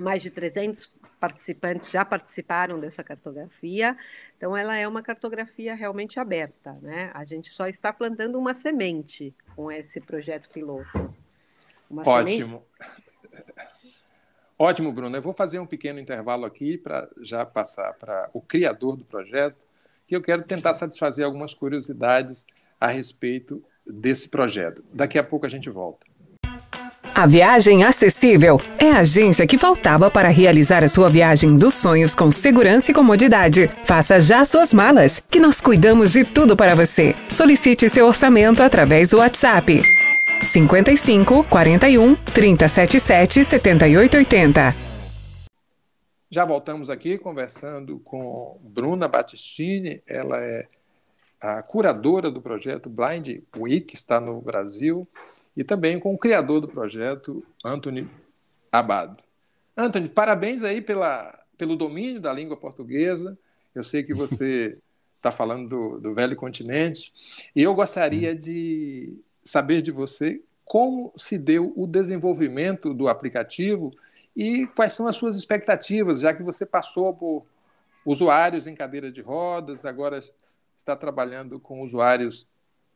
Mais 0.00 0.22
de 0.22 0.30
300 0.30 0.90
participantes 1.20 1.90
já 1.90 2.04
participaram 2.04 2.80
dessa 2.80 3.04
cartografia, 3.04 3.94
então 4.36 4.56
ela 4.56 4.74
é 4.74 4.88
uma 4.88 5.02
cartografia 5.02 5.74
realmente 5.74 6.18
aberta, 6.18 6.72
né? 6.80 7.10
A 7.12 7.24
gente 7.24 7.50
só 7.50 7.66
está 7.66 7.92
plantando 7.92 8.38
uma 8.38 8.54
semente 8.54 9.34
com 9.54 9.70
esse 9.70 10.00
projeto 10.00 10.48
piloto. 10.48 11.14
Uma 11.90 12.02
Ótimo. 12.08 12.64
Semente... 12.78 13.70
Ótimo, 14.58 14.92
Bruno. 14.92 15.14
Eu 15.16 15.22
vou 15.22 15.34
fazer 15.34 15.58
um 15.58 15.66
pequeno 15.66 15.98
intervalo 15.98 16.46
aqui 16.46 16.78
para 16.78 17.08
já 17.20 17.44
passar 17.44 17.92
para 17.94 18.30
o 18.32 18.40
criador 18.40 18.96
do 18.96 19.04
projeto, 19.04 19.56
que 20.06 20.16
eu 20.16 20.22
quero 20.22 20.42
tentar 20.42 20.72
satisfazer 20.74 21.24
algumas 21.24 21.52
curiosidades 21.52 22.46
a 22.80 22.88
respeito 22.88 23.62
desse 23.86 24.28
projeto. 24.28 24.82
Daqui 24.92 25.18
a 25.18 25.24
pouco 25.24 25.44
a 25.44 25.48
gente 25.48 25.68
volta. 25.68 26.09
A 27.14 27.26
Viagem 27.26 27.82
Acessível 27.82 28.60
é 28.78 28.90
a 28.90 29.00
agência 29.00 29.46
que 29.46 29.58
faltava 29.58 30.10
para 30.10 30.28
realizar 30.28 30.84
a 30.84 30.88
sua 30.88 31.08
viagem 31.08 31.56
dos 31.56 31.74
sonhos 31.74 32.14
com 32.14 32.30
segurança 32.30 32.90
e 32.90 32.94
comodidade. 32.94 33.68
Faça 33.84 34.20
já 34.20 34.44
suas 34.44 34.72
malas, 34.72 35.20
que 35.28 35.40
nós 35.40 35.60
cuidamos 35.60 36.12
de 36.12 36.24
tudo 36.24 36.56
para 36.56 36.74
você. 36.74 37.14
Solicite 37.28 37.88
seu 37.88 38.06
orçamento 38.06 38.62
através 38.62 39.10
do 39.10 39.18
WhatsApp 39.18 39.82
55 40.42 41.44
41 41.44 42.14
377 42.14 43.44
7880. 43.44 44.74
Já 46.30 46.44
voltamos 46.44 46.88
aqui 46.88 47.18
conversando 47.18 47.98
com 47.98 48.56
Bruna 48.62 49.08
Battistini, 49.08 50.00
ela 50.06 50.38
é 50.38 50.66
a 51.40 51.60
curadora 51.60 52.30
do 52.30 52.40
projeto 52.40 52.88
Blind 52.88 53.42
Week, 53.56 53.94
está 53.94 54.20
no 54.20 54.40
Brasil, 54.40 55.06
e 55.56 55.64
também 55.64 55.98
com 55.98 56.14
o 56.14 56.18
criador 56.18 56.60
do 56.60 56.68
projeto, 56.68 57.44
Anthony 57.64 58.08
Abado. 58.70 59.22
Anthony, 59.76 60.08
parabéns 60.08 60.62
aí 60.62 60.80
pela, 60.80 61.38
pelo 61.56 61.76
domínio 61.76 62.20
da 62.20 62.32
língua 62.32 62.56
portuguesa. 62.56 63.38
Eu 63.74 63.82
sei 63.82 64.02
que 64.02 64.14
você 64.14 64.78
está 65.16 65.30
falando 65.32 65.68
do, 65.68 66.00
do 66.00 66.14
velho 66.14 66.36
continente, 66.36 67.12
e 67.54 67.62
eu 67.62 67.74
gostaria 67.74 68.34
de 68.34 69.18
saber 69.42 69.82
de 69.82 69.90
você 69.90 70.42
como 70.64 71.12
se 71.16 71.36
deu 71.36 71.72
o 71.74 71.86
desenvolvimento 71.86 72.94
do 72.94 73.08
aplicativo 73.08 73.90
e 74.36 74.68
quais 74.68 74.92
são 74.92 75.08
as 75.08 75.16
suas 75.16 75.36
expectativas, 75.36 76.20
já 76.20 76.32
que 76.32 76.42
você 76.44 76.64
passou 76.64 77.12
por 77.12 77.44
usuários 78.06 78.66
em 78.66 78.74
cadeira 78.74 79.10
de 79.10 79.20
rodas, 79.20 79.84
agora 79.84 80.20
está 80.76 80.94
trabalhando 80.94 81.58
com 81.58 81.82
usuários 81.82 82.46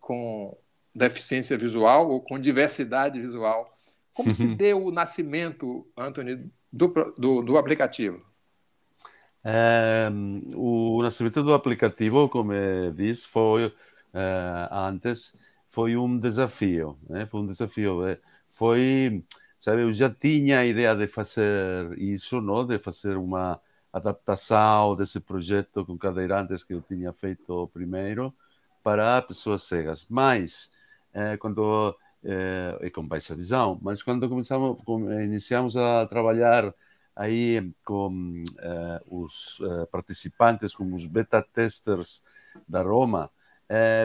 com 0.00 0.56
deficiência 0.94 1.58
visual 1.58 2.10
ou 2.10 2.20
com 2.20 2.38
diversidade 2.38 3.20
visual. 3.20 3.68
Como 4.12 4.30
se 4.30 4.44
uhum. 4.44 4.54
deu 4.54 4.84
o 4.84 4.92
nascimento, 4.92 5.86
Anthony, 5.96 6.50
do, 6.72 6.88
do, 7.18 7.42
do 7.42 7.58
aplicativo? 7.58 8.22
É, 9.42 10.08
o 10.54 11.02
nascimento 11.02 11.42
do 11.42 11.52
aplicativo, 11.52 12.28
como 12.28 12.52
disse, 12.94 13.28
foi 13.28 13.74
é, 14.14 14.68
antes 14.70 15.36
foi 15.74 15.96
um 15.96 16.16
desafio, 16.18 16.96
né? 17.08 17.26
foi 17.26 17.40
um 17.40 17.46
desafio. 17.46 18.06
É, 18.06 18.20
foi, 18.50 19.24
sabe, 19.58 19.82
eu 19.82 19.92
já 19.92 20.08
tinha 20.08 20.60
a 20.60 20.64
ideia 20.64 20.94
de 20.94 21.08
fazer 21.08 21.98
isso, 21.98 22.40
não? 22.40 22.64
de 22.64 22.78
fazer 22.78 23.16
uma 23.16 23.60
adaptação 23.92 24.94
desse 24.94 25.18
projeto 25.18 25.84
com 25.84 25.98
cadeirantes 25.98 26.62
que 26.62 26.74
eu 26.74 26.80
tinha 26.80 27.12
feito 27.12 27.68
primeiro 27.72 28.32
para 28.84 29.20
pessoas 29.22 29.64
cegas. 29.64 30.06
Mas, 30.08 30.70
é, 30.70 30.73
quando 31.38 31.96
é, 32.24 32.78
e 32.80 32.90
com 32.90 33.06
baixa 33.06 33.34
visão, 33.34 33.78
mas 33.82 34.02
quando 34.02 34.28
começamos, 34.28 34.78
iniciamos 35.24 35.76
a 35.76 36.06
trabalhar 36.06 36.74
aí 37.14 37.70
com 37.84 38.42
é, 38.58 39.02
os 39.08 39.60
participantes, 39.92 40.74
com 40.74 40.92
os 40.94 41.06
beta 41.06 41.42
testers 41.42 42.24
da 42.66 42.82
Roma, 42.82 43.30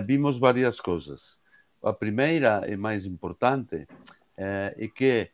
vimos 0.06 0.38
várias 0.38 0.82
coisas. 0.82 1.39
A 1.82 1.93
primeira 1.93 2.69
e 2.69 2.76
mais 2.76 3.06
importante 3.06 3.88
é, 4.36 4.76
que 4.93 5.32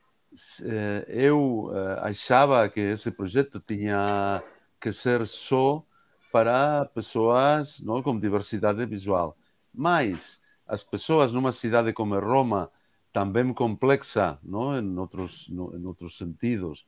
eu 1.08 1.72
achava 2.02 2.70
que 2.70 2.82
esse 2.82 3.10
projeto 3.10 3.60
tinha 3.60 4.44
que 4.80 4.92
ser 4.92 5.26
só 5.26 5.84
para 6.32 6.86
pessoas 6.86 7.80
não, 7.80 8.04
com 8.04 8.20
diversidade 8.20 8.86
visual. 8.86 9.38
Mas 9.74 10.42
as 10.68 10.84
pessoas 10.84 11.32
numa 11.34 11.52
cidade 11.52 11.94
como 11.94 12.20
Roma, 12.20 12.72
também 13.12 13.54
complexa, 13.54 14.38
não, 14.44 14.78
em, 14.78 14.98
outros, 14.98 15.48
no, 15.50 15.76
em 15.78 15.86
outros 15.86 16.18
sentidos, 16.18 16.86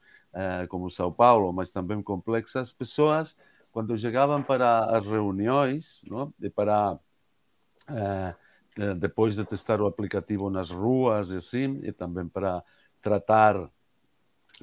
como 0.69 0.89
São 0.89 1.11
Paulo, 1.11 1.51
mas 1.53 1.71
também 1.71 2.01
complexa, 2.01 2.59
as 2.59 2.71
pessoas, 2.71 3.35
quando 3.71 3.97
chegavam 3.97 4.43
para 4.43 4.97
as 4.97 5.05
reuniões, 5.05 6.03
não, 6.05 6.33
e 6.41 6.49
para 6.49 6.99
eh, 8.77 8.93
depois 8.95 9.35
de 9.35 9.45
testar 9.45 9.81
o 9.81 9.87
aplicativo 9.87 10.49
nas 10.49 10.69
ruas 10.69 11.31
e 11.31 11.37
assim, 11.37 11.79
e 11.83 11.91
também 11.91 12.27
para 12.27 12.63
tratar 13.01 13.71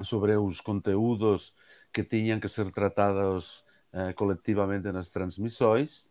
sobre 0.03 0.37
os 0.37 0.61
conteúdos 0.61 1.55
que 1.91 2.03
tinham 2.03 2.39
que 2.39 2.47
ser 2.47 2.71
tratados 2.71 3.65
eh, 3.91 4.13
coletivamente 4.13 4.91
nas 4.91 5.09
transmissões 5.09 6.09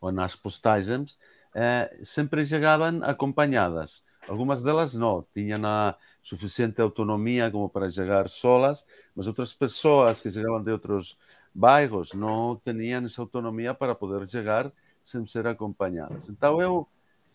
ou 0.00 0.10
nas 0.12 0.34
postagens, 0.36 1.18
eh, 1.54 1.98
sempre 2.02 2.44
chegavam 2.46 3.02
acompanhadas. 3.02 4.02
Algumas 4.28 4.62
delas 4.62 4.94
não, 4.94 5.26
tinham 5.34 5.64
a 5.64 5.96
suficiente 6.22 6.80
autonomia 6.80 7.50
como 7.50 7.68
para 7.68 7.90
chegar 7.90 8.28
solas, 8.28 8.86
mas 9.14 9.26
outras 9.26 9.52
pessoas 9.52 10.20
que 10.20 10.30
chegavam 10.30 10.62
de 10.62 10.70
outros 10.70 11.18
bairros 11.54 12.12
não 12.12 12.56
tinham 12.56 13.04
essa 13.04 13.20
autonomia 13.20 13.74
para 13.74 13.94
poder 13.94 14.28
chegar 14.28 14.70
sem 15.02 15.26
ser 15.26 15.46
acompanhadas. 15.46 16.28
Então 16.28 16.60
eu 16.60 16.86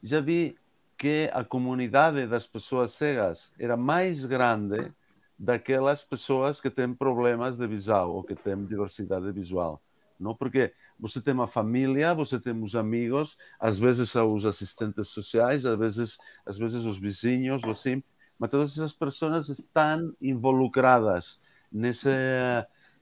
já 0.01 0.21
vi 0.21 0.55
que 0.97 1.29
a 1.33 1.43
comunidade 1.43 2.25
das 2.27 2.47
pessoas 2.47 2.91
cegas 2.91 3.53
era 3.59 3.75
mais 3.75 4.23
grande 4.25 4.93
daquelas 5.37 6.05
pessoas 6.05 6.61
que 6.61 6.69
têm 6.69 6.93
problemas 6.93 7.57
de 7.57 7.67
visão 7.67 8.11
ou 8.11 8.23
que 8.23 8.35
têm 8.35 8.65
diversidade 8.65 9.29
visual. 9.31 9.81
Não? 10.17 10.33
Porque 10.33 10.73
você 10.99 11.21
tem 11.21 11.33
uma 11.33 11.47
família, 11.47 12.13
você 12.13 12.39
tem 12.39 12.57
os 12.61 12.75
amigos, 12.75 13.37
às 13.59 13.77
vezes 13.77 14.15
os 14.15 14.45
assistentes 14.45 15.09
sociais, 15.09 15.65
às 15.65 15.77
vezes, 15.77 16.17
às 16.45 16.57
vezes 16.57 16.85
os 16.85 16.97
vizinhos, 16.97 17.63
assim, 17.65 18.01
mas 18.39 18.49
todas 18.49 18.71
essas 18.71 18.93
pessoas 18.93 19.49
estão 19.49 20.13
involucradas 20.21 21.41
nesse, 21.71 22.09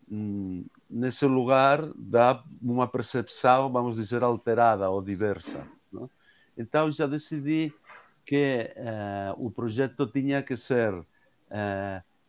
hum, 0.10 0.66
nesse 0.90 1.26
lugar 1.26 1.82
dá 1.96 2.44
uma 2.62 2.88
percepção, 2.88 3.72
vamos 3.72 3.96
dizer, 3.96 4.24
alterada 4.24 4.90
ou 4.90 5.02
diversa. 5.02 5.68
Não? 5.92 6.10
Então 6.58 6.92
já 6.92 7.08
decidi 7.08 7.74
que 8.26 8.72
uh, 8.78 9.46
o 9.46 9.52
projeto 9.52 10.08
tinha 10.08 10.42
que 10.42 10.56
ser 10.56 11.06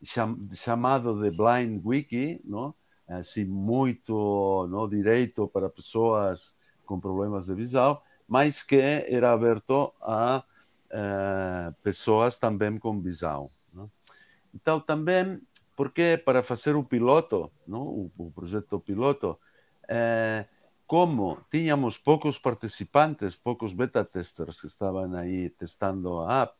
cham 0.02 0.36
chamado 0.52 1.20
de 1.20 1.30
Blind 1.30 1.80
Wiki, 1.84 2.40
não? 2.44 2.74
Assim 3.08 3.44
muito 3.44 4.66
não 4.70 4.88
direito 4.88 5.46
para 5.48 5.68
pessoas 5.68 6.56
com 6.86 7.00
problemas 7.00 7.46
de 7.46 7.54
visão, 7.54 8.00
mas 8.26 8.62
que 8.62 8.76
era 8.76 9.32
aberto 9.32 9.92
a 10.00 10.42
uh, 10.90 11.74
pessoas 11.82 12.38
também 12.38 12.78
com 12.78 13.00
visão. 13.00 13.50
Não? 13.72 13.90
Então 14.54 14.80
também 14.80 15.40
porque 15.76 16.20
para 16.24 16.42
fazer 16.42 16.76
o 16.76 16.84
piloto, 16.84 17.50
não? 17.66 17.82
O, 17.82 18.12
o 18.16 18.30
projeto 18.30 18.78
piloto, 18.80 19.38
eh, 19.88 20.46
como 20.86 21.38
tínhamos 21.50 21.98
poucos 21.98 22.38
participantes, 22.38 23.34
poucos 23.34 23.72
beta 23.72 24.04
testers 24.04 24.60
que 24.60 24.66
estavam 24.66 25.12
aí 25.14 25.50
testando 25.50 26.20
a 26.20 26.42
app, 26.42 26.54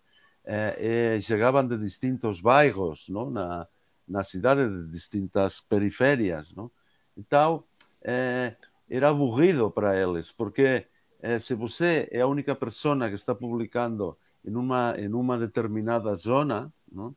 eh, 0.45 1.19
chegavam 1.21 1.67
de 1.67 1.79
distintos 1.79 2.41
bairros, 2.41 3.09
não? 3.09 3.31
Na, 3.31 3.69
na 4.07 4.23
cidade 4.23 4.69
de 4.69 4.89
distintas 4.91 5.61
periférias, 5.61 6.53
não? 6.55 6.71
Então, 7.17 7.65
eh, 8.03 8.55
era 8.89 9.09
aburrido 9.09 9.71
para 9.71 9.97
eles, 9.97 10.31
porque 10.31 10.87
eh, 11.23 11.39
se 11.39 11.55
você 11.55 12.09
é 12.13 12.21
a 12.21 12.27
única 12.27 12.55
pessoa 12.55 13.09
que 13.09 13.15
está 13.15 13.35
publicando 13.35 14.17
em 14.45 14.55
uma, 14.55 14.95
em 14.99 15.13
uma 15.13 15.39
determinada 15.39 16.15
zona, 16.17 16.73
não? 16.91 17.15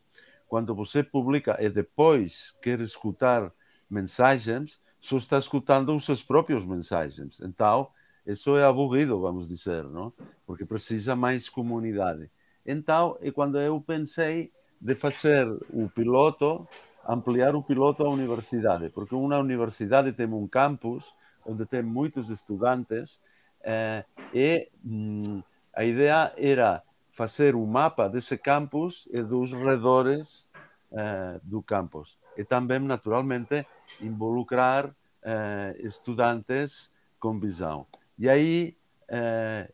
quando 0.48 0.74
você 0.74 1.04
publica 1.04 1.58
e 1.62 1.70
depois 1.70 2.58
quer 2.62 2.80
escutar 2.80 3.52
mensagens, 3.90 4.80
só 5.00 5.18
está 5.18 5.38
escutando 5.38 5.96
os 5.96 6.06
seus 6.06 6.24
próprios 6.24 6.66
mensagens. 6.66 7.42
Então, 7.42 7.90
isso 8.26 8.56
é 8.58 8.64
aburrido, 8.64 9.20
vamos 9.20 9.48
dizer, 9.48 9.84
não? 9.84 10.14
porque 10.46 10.66
precisa 10.66 11.16
mais 11.16 11.50
comunidade. 11.50 12.30
Então, 12.66 13.18
e 13.22 13.32
quando 13.32 13.60
eu 13.60 13.80
pensei 13.82 14.52
de 14.80 14.96
fazer 14.96 15.48
o 15.70 15.90
piloto, 15.90 16.68
ampliar 17.08 17.56
o 17.56 17.64
piloto 17.64 18.06
à 18.06 18.10
universidade, 18.10 18.90
porque 18.90 19.16
uma 19.16 19.38
universidade 19.38 20.12
tem 20.12 20.28
um 20.28 20.48
campus 20.48 21.14
onde 21.46 21.66
tem 21.66 21.82
muitos 21.82 22.30
estudantes 22.30 23.20
eh, 23.64 24.04
e 24.34 24.70
hum, 24.86 25.42
a 25.74 25.84
ideia 25.84 26.34
era 26.38 26.84
fazer 27.12 27.56
um 27.56 27.66
mapa 27.66 28.08
desse 28.08 28.38
campus 28.38 29.08
e 29.12 29.24
dos 29.24 29.52
redores 29.52 30.48
eh, 30.92 31.40
do 31.44 31.62
campus. 31.62 32.18
E 32.38 32.44
também, 32.44 32.80
naturalmente, 32.80 33.66
involucrar 34.00 34.94
eh, 35.24 35.76
estudantes 35.80 36.92
com 37.20 37.40
visão. 37.40 37.86
E 38.18 38.30
aí, 38.30 38.78
eh, 39.10 39.68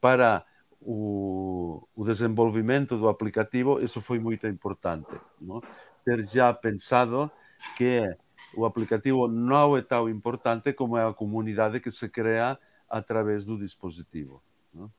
para 0.00 0.44
o, 0.80 1.86
o, 1.94 2.04
desenvolvimento 2.04 2.96
do 2.96 3.08
aplicativo, 3.08 3.80
isso 3.80 4.00
foi 4.00 4.18
muito 4.18 4.46
importante. 4.46 5.10
Não? 5.40 5.62
Ter 6.04 6.26
já 6.26 6.52
pensado 6.52 7.30
que 7.76 8.02
o 8.54 8.64
aplicativo 8.64 9.28
não 9.28 9.76
é 9.76 9.82
tão 9.82 10.08
importante 10.08 10.72
como 10.72 10.96
é 10.96 11.06
a 11.06 11.12
comunidade 11.12 11.80
que 11.80 11.90
se 11.90 12.08
cria 12.08 12.58
através 12.88 13.44
do 13.44 13.58
dispositivo. 13.58 14.42
Não? 14.72 14.90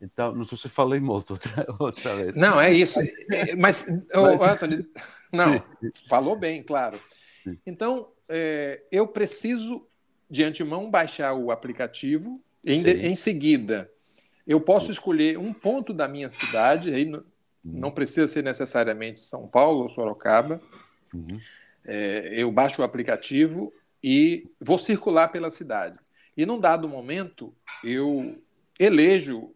Então, 0.00 0.34
não 0.34 0.44
sei 0.44 0.58
se 0.58 0.68
falei 0.68 1.00
muito 1.00 1.32
outra, 1.32 1.66
outra 1.80 2.16
vez. 2.16 2.36
Não, 2.36 2.60
é 2.60 2.72
isso. 2.72 3.00
É, 3.30 3.56
mas, 3.56 3.86
mas... 4.14 4.42
Anthony, 4.42 4.86
não, 5.32 5.62
falou 6.08 6.36
bem, 6.36 6.62
claro. 6.62 7.00
Sim. 7.42 7.58
Então, 7.66 8.08
é, 8.28 8.82
eu 8.92 9.08
preciso, 9.08 9.86
de 10.30 10.44
antemão, 10.44 10.90
baixar 10.90 11.34
o 11.34 11.50
aplicativo. 11.50 12.42
Em, 12.64 12.82
de, 12.82 13.06
em 13.06 13.14
seguida, 13.14 13.88
eu 14.46 14.60
posso 14.60 14.86
Sim. 14.86 14.92
escolher 14.92 15.38
um 15.38 15.52
ponto 15.52 15.92
da 15.92 16.06
minha 16.06 16.30
cidade, 16.30 16.92
aí 16.94 17.04
não, 17.04 17.18
hum. 17.18 17.24
não 17.64 17.90
precisa 17.90 18.28
ser 18.28 18.42
necessariamente 18.42 19.20
São 19.20 19.48
Paulo 19.48 19.82
ou 19.82 19.88
Sorocaba. 19.88 20.60
Uhum. 21.12 21.38
É, 21.84 22.32
eu 22.32 22.50
baixo 22.52 22.82
o 22.82 22.84
aplicativo 22.84 23.72
e 24.02 24.48
vou 24.60 24.78
circular 24.78 25.28
pela 25.28 25.50
cidade. 25.50 25.98
E 26.36 26.44
num 26.44 26.60
dado 26.60 26.88
momento, 26.88 27.54
eu 27.82 28.40
elejo 28.78 29.54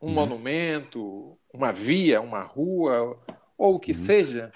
um 0.00 0.08
uhum. 0.08 0.12
monumento, 0.12 1.38
uma 1.52 1.72
via, 1.72 2.20
uma 2.20 2.42
rua, 2.42 3.18
ou 3.56 3.76
o 3.76 3.80
que 3.80 3.92
uhum. 3.92 3.98
seja, 3.98 4.52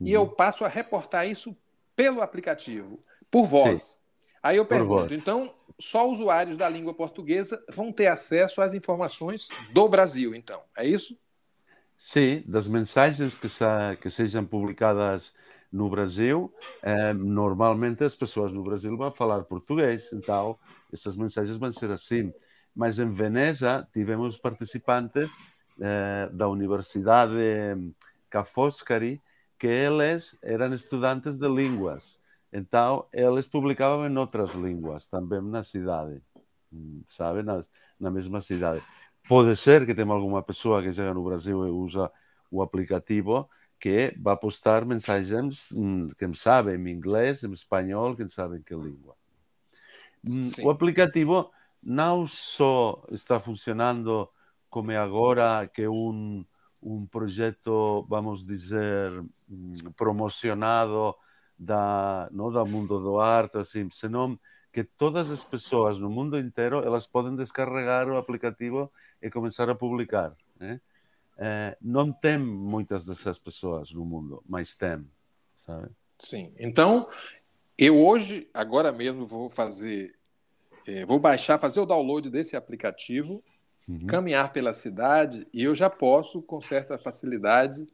uhum. 0.00 0.06
e 0.06 0.12
eu 0.12 0.22
uhum. 0.22 0.28
passo 0.28 0.64
a 0.64 0.68
reportar 0.68 1.28
isso 1.28 1.56
pelo 1.94 2.22
aplicativo, 2.22 2.98
por 3.30 3.46
voz. 3.46 3.82
Sim. 3.82 3.99
Aí 4.42 4.56
eu 4.56 4.64
pergunto, 4.64 5.12
então, 5.12 5.54
só 5.78 6.08
usuários 6.08 6.56
da 6.56 6.68
língua 6.68 6.94
portuguesa 6.94 7.62
vão 7.70 7.92
ter 7.92 8.06
acesso 8.06 8.62
às 8.62 8.74
informações 8.74 9.48
do 9.72 9.88
Brasil, 9.88 10.34
então, 10.34 10.62
é 10.76 10.86
isso? 10.86 11.18
Sim, 11.98 12.42
das 12.46 12.66
mensagens 12.66 13.36
que, 13.36 13.48
que 14.00 14.10
sejam 14.10 14.44
publicadas 14.44 15.34
no 15.70 15.88
Brasil, 15.88 16.52
eh, 16.82 17.12
normalmente 17.12 18.02
as 18.02 18.16
pessoas 18.16 18.50
no 18.50 18.64
Brasil 18.64 18.96
vão 18.96 19.12
falar 19.12 19.44
português, 19.44 20.12
então 20.12 20.58
essas 20.92 21.16
mensagens 21.16 21.58
vão 21.58 21.70
ser 21.70 21.90
assim 21.90 22.32
mas 22.74 22.98
em 22.98 23.12
Veneza 23.12 23.86
tivemos 23.92 24.38
participantes 24.38 25.30
eh, 25.80 26.28
da 26.32 26.48
Universidade 26.48 27.34
Ca' 28.28 28.44
Foscari 28.44 29.20
que 29.58 29.66
eles 29.66 30.36
eram 30.42 30.72
estudantes 30.72 31.38
de 31.38 31.48
línguas. 31.48 32.19
Então, 32.52 33.06
eles 33.12 33.46
publicavam 33.46 34.06
em 34.06 34.16
outras 34.18 34.54
línguas, 34.54 35.06
também 35.06 35.40
na 35.40 35.62
cidade, 35.62 36.20
sabe? 37.06 37.42
Na, 37.42 37.60
na 37.98 38.10
mesma 38.10 38.40
cidade. 38.40 38.82
Pode 39.28 39.56
ser 39.56 39.86
que 39.86 39.94
tenha 39.94 40.12
alguma 40.12 40.42
pessoa 40.42 40.82
que 40.82 40.92
chega 40.92 41.14
no 41.14 41.22
Brasil 41.22 41.66
e 41.66 41.70
usa 41.70 42.10
o 42.50 42.62
aplicativo 42.62 43.48
que 43.78 44.14
vai 44.18 44.36
postar 44.36 44.84
mensagens, 44.84 45.70
mm, 45.72 46.08
quem 46.18 46.34
sabe, 46.34 46.74
em 46.74 46.88
inglês, 46.90 47.42
em 47.42 47.52
espanhol, 47.52 48.14
quem 48.14 48.28
sabe 48.28 48.58
em 48.58 48.62
que 48.62 48.74
língua. 48.74 49.14
Mm, 50.22 50.42
Sim. 50.42 50.64
O 50.64 50.70
aplicativo 50.70 51.50
não 51.82 52.26
só 52.26 53.02
está 53.10 53.40
funcionando 53.40 54.28
como 54.68 54.90
é 54.90 54.98
agora, 54.98 55.66
que 55.66 55.82
é 55.82 55.88
um, 55.88 56.44
um 56.82 57.06
projeto, 57.06 58.04
vamos 58.08 58.44
dizer, 58.44 59.24
promocionado 59.96 61.14
da, 61.60 62.26
não 62.32 62.50
do 62.50 62.64
mundo 62.64 62.98
do 62.98 63.20
arte, 63.20 63.58
assim, 63.58 63.88
senão 63.90 64.40
que 64.72 64.82
todas 64.82 65.30
as 65.30 65.44
pessoas 65.44 65.98
no 65.98 66.08
mundo 66.08 66.38
inteiro 66.38 66.82
elas 66.82 67.06
podem 67.06 67.36
descarregar 67.36 68.08
o 68.08 68.16
aplicativo 68.16 68.90
e 69.20 69.30
começar 69.30 69.68
a 69.68 69.74
publicar. 69.74 70.34
Né? 70.58 70.80
É, 71.36 71.76
não 71.82 72.10
tem 72.10 72.38
muitas 72.38 73.04
dessas 73.04 73.38
pessoas 73.38 73.92
no 73.92 74.04
mundo, 74.04 74.42
mas 74.48 74.74
tem, 74.74 75.06
sabe? 75.54 75.88
Sim. 76.18 76.52
Então, 76.58 77.08
eu 77.76 77.98
hoje, 77.98 78.48
agora 78.54 78.90
mesmo, 78.90 79.26
vou 79.26 79.50
fazer 79.50 80.14
é, 80.86 81.04
vou 81.04 81.18
baixar, 81.18 81.58
fazer 81.58 81.80
o 81.80 81.86
download 81.86 82.30
desse 82.30 82.56
aplicativo, 82.56 83.44
uhum. 83.86 84.06
caminhar 84.06 84.52
pela 84.52 84.72
cidade 84.72 85.46
e 85.52 85.62
eu 85.62 85.74
já 85.74 85.90
posso, 85.90 86.40
com 86.40 86.60
certa 86.60 86.98
facilidade, 86.98 87.86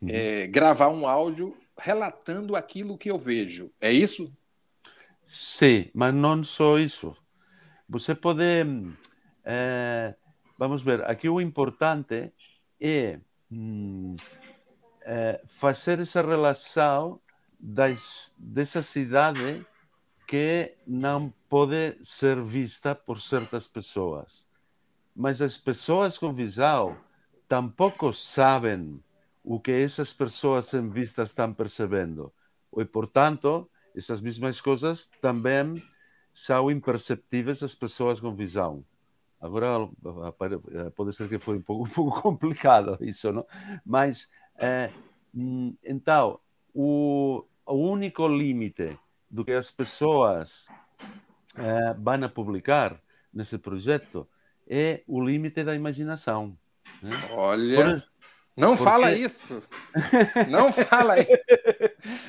uhum. 0.00 0.08
é, 0.08 0.46
gravar 0.46 0.88
um 0.88 1.06
áudio 1.06 1.56
relatando 1.82 2.54
aquilo 2.54 2.96
que 2.96 3.10
eu 3.10 3.18
vejo. 3.18 3.72
É 3.80 3.92
isso? 3.92 4.32
Sim, 5.24 5.90
mas 5.92 6.14
não 6.14 6.42
só 6.44 6.78
isso. 6.78 7.16
Você 7.88 8.14
pode. 8.14 8.42
É, 9.44 10.14
vamos 10.56 10.82
ver, 10.82 11.02
aqui 11.04 11.28
o 11.28 11.40
importante 11.40 12.32
é, 12.80 13.18
é 15.02 15.40
fazer 15.48 15.98
essa 15.98 16.22
relação 16.22 17.20
das, 17.58 18.34
dessa 18.38 18.82
cidade 18.82 19.66
que 20.26 20.74
não 20.86 21.34
pode 21.48 21.98
ser 22.02 22.40
vista 22.40 22.94
por 22.94 23.20
certas 23.20 23.66
pessoas. 23.66 24.46
Mas 25.14 25.42
as 25.42 25.58
pessoas 25.58 26.16
com 26.16 26.32
visão 26.32 26.96
tampouco 27.48 28.12
sabem 28.12 29.02
o 29.44 29.60
que 29.60 29.72
essas 29.72 30.12
pessoas 30.12 30.72
em 30.74 30.88
vista 30.88 31.22
estão 31.22 31.52
percebendo. 31.52 32.32
E, 32.76 32.84
portanto, 32.84 33.68
essas 33.94 34.20
mesmas 34.20 34.60
coisas 34.60 35.10
também 35.20 35.82
são 36.32 36.70
imperceptíveis 36.70 37.62
às 37.62 37.74
pessoas 37.74 38.20
com 38.20 38.34
visão. 38.34 38.84
Agora, 39.40 39.88
pode 40.94 41.12
ser 41.12 41.28
que 41.28 41.38
foi 41.38 41.58
um 41.58 41.62
pouco, 41.62 41.84
um 41.84 41.88
pouco 41.90 42.22
complicado 42.22 42.96
isso, 43.00 43.32
não? 43.32 43.44
Mas, 43.84 44.30
é, 44.56 44.90
então, 45.84 46.38
o, 46.72 47.44
o 47.66 47.74
único 47.74 48.26
limite 48.28 48.96
do 49.28 49.44
que 49.44 49.52
as 49.52 49.70
pessoas 49.70 50.68
é, 51.56 51.94
vão 51.94 52.28
publicar 52.28 53.00
nesse 53.32 53.58
projeto 53.58 54.28
é 54.68 55.02
o 55.06 55.20
limite 55.22 55.64
da 55.64 55.74
imaginação. 55.74 56.56
Né? 57.02 57.10
Olha, 57.32 57.76
Por, 57.76 58.12
não 58.56 58.76
porque... 58.76 58.84
fala 58.90 59.12
isso. 59.12 59.62
Não 60.48 60.72
fala 60.72 61.18
isso. 61.18 61.30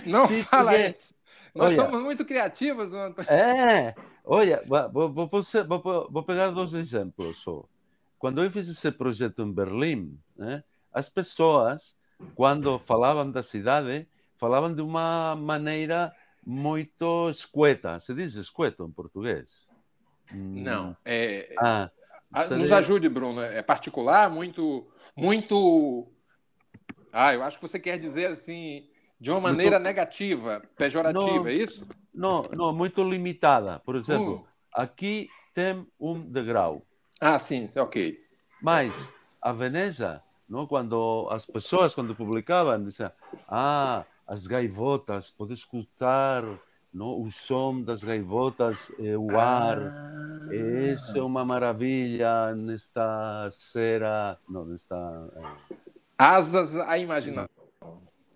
Não 0.05 0.27
Sim, 0.27 0.43
fala 0.43 0.77
isso. 0.77 1.13
Nós 1.53 1.67
olha, 1.67 1.75
somos 1.75 2.01
muito 2.01 2.25
criativos. 2.25 2.91
É, 3.29 3.93
olha, 4.25 4.63
vou, 4.65 5.11
vou, 5.11 5.29
vou, 5.29 6.07
vou, 6.09 6.23
pegar 6.23 6.49
dois 6.49 6.73
exemplos 6.73 7.37
só. 7.37 7.63
Quando 8.17 8.43
eu 8.43 8.49
fiz 8.49 8.67
esse 8.67 8.91
projeto 8.91 9.43
em 9.43 9.51
Berlim, 9.51 10.17
né, 10.35 10.63
as 10.91 11.09
pessoas, 11.09 11.95
quando 12.33 12.79
falavam 12.79 13.29
da 13.29 13.43
cidade, 13.43 14.07
falavam 14.37 14.73
de 14.73 14.81
uma 14.81 15.35
maneira 15.35 16.11
muito 16.45 17.29
escueta. 17.29 17.99
Se 17.99 18.13
diz 18.15 18.33
escueto 18.33 18.83
em 18.85 18.91
português? 18.91 19.69
Não. 20.31 20.97
É... 21.05 21.53
Ah, 21.59 21.91
Nos 22.49 22.71
ajude, 22.71 23.07
Bruno. 23.07 23.41
É 23.41 23.61
particular, 23.61 24.29
muito, 24.29 24.87
muito 25.15 26.11
Ah, 27.13 27.33
eu 27.33 27.43
acho 27.43 27.59
que 27.59 27.67
você 27.67 27.79
quer 27.79 27.99
dizer 27.99 28.25
assim, 28.25 28.89
de 29.19 29.29
uma 29.29 29.39
maneira 29.39 29.77
muito... 29.77 29.85
negativa, 29.85 30.63
pejorativa, 30.75 31.25
não, 31.25 31.47
é 31.47 31.53
isso? 31.53 31.87
Não, 32.13 32.41
não, 32.51 32.73
muito 32.73 33.03
limitada. 33.03 33.79
Por 33.85 33.95
exemplo, 33.95 34.37
hum. 34.37 34.45
aqui 34.73 35.29
tem 35.53 35.85
um 35.99 36.19
degrau. 36.19 36.81
Ah, 37.21 37.37
sim, 37.37 37.69
ok. 37.77 38.19
Mas 38.59 39.13
a 39.39 39.53
Veneza, 39.53 40.23
não, 40.49 40.65
quando 40.65 41.27
as 41.29 41.45
pessoas, 41.45 41.93
quando 41.93 42.15
publicavam, 42.15 42.83
diziam, 42.83 43.11
ah, 43.47 44.03
as 44.27 44.47
gaivotas, 44.47 45.29
pode 45.29 45.53
escutar 45.53 46.43
não, 46.93 47.21
o 47.21 47.31
som 47.31 47.81
das 47.81 48.03
gaivotas, 48.03 48.91
é, 48.99 49.17
o 49.17 49.37
ar. 49.37 49.79
Ah. 49.79 50.53
Isso 50.93 51.17
é 51.17 51.21
uma 51.21 51.45
maravilha 51.45 52.53
nesta 52.55 53.49
cera, 53.51 54.37
não, 54.49 54.65
nesta... 54.65 54.95
É... 55.35 55.92
Asas 56.23 56.77
à 56.77 56.97
imaginação. 56.97 57.49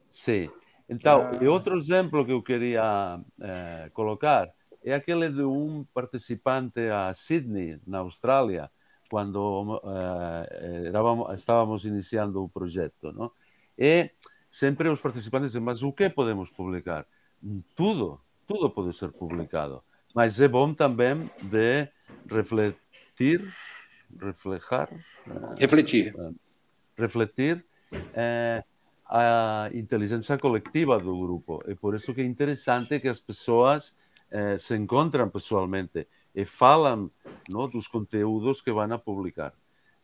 Sim. 0.09 0.49
Então, 0.89 1.31
ah. 1.31 1.49
outro 1.49 1.77
exemplo 1.77 2.25
que 2.25 2.33
eu 2.33 2.43
queria 2.43 3.17
é, 3.39 3.89
colocar 3.93 4.51
é 4.83 4.93
aquele 4.93 5.29
de 5.29 5.43
um 5.43 5.85
participante 5.93 6.81
a 6.81 7.13
Sydney, 7.13 7.79
na 7.87 7.99
Austrália, 7.99 8.69
quando 9.09 9.79
uh, 9.83 11.33
estávamos 11.33 11.85
iniciando 11.85 12.43
o 12.43 12.49
projeto. 12.49 13.13
Não? 13.13 13.31
E 13.77 14.11
sempre 14.51 14.89
os 14.89 14.99
participantes 14.99 15.51
dizem, 15.51 15.61
mas 15.61 15.81
o 15.81 15.93
que 15.93 16.09
podemos 16.09 16.51
publicar? 16.51 17.05
Tudo, 17.73 18.19
tudo 18.45 18.69
pode 18.69 18.93
ser 18.97 19.13
publicado. 19.13 19.81
Mas 20.13 20.41
é 20.41 20.47
bom 20.47 20.73
também 20.73 21.29
de 21.41 21.87
refletir, 22.29 23.53
reflejar... 24.19 24.89
Refletir. 25.57 26.13
Uh, 26.15 26.35
refletir 26.97 27.66
uh, 27.91 28.63
a 29.05 29.69
inteligência 29.73 30.37
coletiva 30.37 30.99
do 30.99 31.17
grupo. 31.17 31.61
É 31.65 31.75
por 31.75 31.95
isso 31.95 32.13
que 32.13 32.21
é 32.21 32.25
interessante 32.25 32.99
que 32.99 33.07
as 33.07 33.19
pessoas 33.19 33.95
se 34.59 34.75
encontram 34.75 35.29
pessoalmente 35.29 36.05
e 36.35 36.43
falam 36.43 37.09
não, 37.49 37.69
dos 37.69 37.87
conteúdos 37.87 38.61
que 38.61 38.73
vão 38.73 38.91
a 38.91 38.99
publicar. 38.99 39.53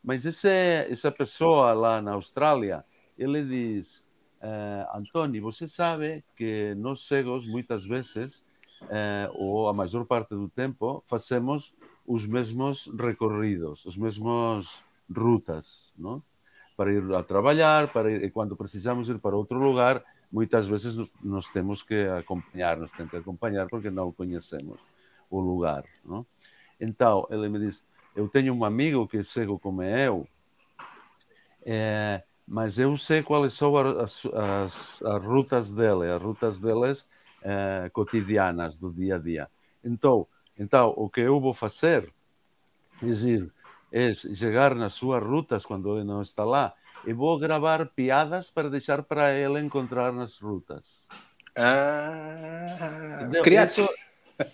Mas 0.04 0.26
esse, 0.26 0.50
essa 0.50 1.12
pessoa 1.12 1.74
lá 1.74 2.02
na 2.02 2.13
Austrália, 2.13 2.84
ele 3.17 3.46
diz, 3.46 4.04
eh, 4.41 4.88
Antônio, 4.93 5.41
você 5.41 5.67
sabe 5.67 6.24
que 6.36 6.76
nós 6.76 7.08
cegos, 7.08 7.46
muitas 7.46 7.86
vezes, 7.86 8.43
eh, 8.89 9.30
ou 9.34 9.69
a 9.69 9.74
maior 9.74 10.04
parte 10.06 10.30
do 10.30 10.50
tempo, 10.50 11.02
fazemos 11.06 11.74
os 12.06 12.26
mesmos 12.26 12.91
recorridos, 13.00 13.86
as 13.88 13.96
mesmas 13.96 14.84
rutas, 15.10 15.93
não? 15.98 16.22
Para 16.75 16.91
ir 16.91 17.03
a 17.13 17.23
trabalhar, 17.23 17.91
para 17.91 18.12
ir, 18.12 18.23
e 18.23 18.31
quando 18.31 18.55
precisamos 18.55 19.09
ir 19.09 19.19
para 19.19 19.36
outro 19.36 19.59
lugar, 19.59 20.03
muitas 20.31 20.67
vezes 20.67 20.95
nos 21.21 21.49
temos 21.49 21.83
que 21.83 22.07
acompanhar, 22.07 22.77
nos 22.77 22.91
tem 22.91 23.07
que 23.07 23.17
acompanhar 23.17 23.67
porque 23.67 23.89
não 23.89 24.12
conhecemos 24.12 24.79
o 25.29 25.39
lugar. 25.39 25.86
Não? 26.03 26.25
Então, 26.79 27.27
ele 27.29 27.47
me 27.49 27.59
diz: 27.59 27.86
Eu 28.15 28.27
tenho 28.27 28.53
um 28.53 28.65
amigo 28.65 29.07
que 29.07 29.17
é 29.17 29.23
cego 29.23 29.59
como 29.59 29.83
eu, 29.83 30.27
é, 31.65 32.23
mas 32.47 32.77
eu 32.77 32.97
sei 32.97 33.23
quais 33.23 33.53
são 33.53 33.77
as, 33.77 34.25
as, 34.25 35.01
as 35.01 35.23
rutas 35.23 35.71
dele, 35.71 36.12
as 36.12 36.21
rutas 36.21 36.59
deles 36.59 37.07
é, 37.41 37.89
cotidianas 37.93 38.77
do 38.77 38.91
dia 38.91 39.15
a 39.15 39.19
dia. 39.19 39.49
Então, 39.83 40.27
então, 40.57 40.93
o 40.95 41.09
que 41.09 41.21
eu 41.21 41.39
vou 41.39 41.53
fazer 41.53 42.12
é, 43.01 43.05
dizer, 43.05 43.51
é 43.93 44.12
chegar 44.12 44.73
nas 44.73 44.95
suas 44.95 45.23
rutas 45.23 45.63
quando 45.63 45.95
ele 45.95 46.03
não 46.03 46.23
está 46.23 46.43
lá 46.43 46.73
e 47.06 47.13
vou 47.13 47.38
gravar 47.38 47.86
piadas 47.86 48.49
para 48.49 48.67
deixar 48.67 49.03
para 49.03 49.32
ele 49.32 49.60
encontrar 49.60 50.12
nas 50.12 50.39
rutas. 50.39 51.08
Ah, 51.56 53.29
criativo. 53.43 53.88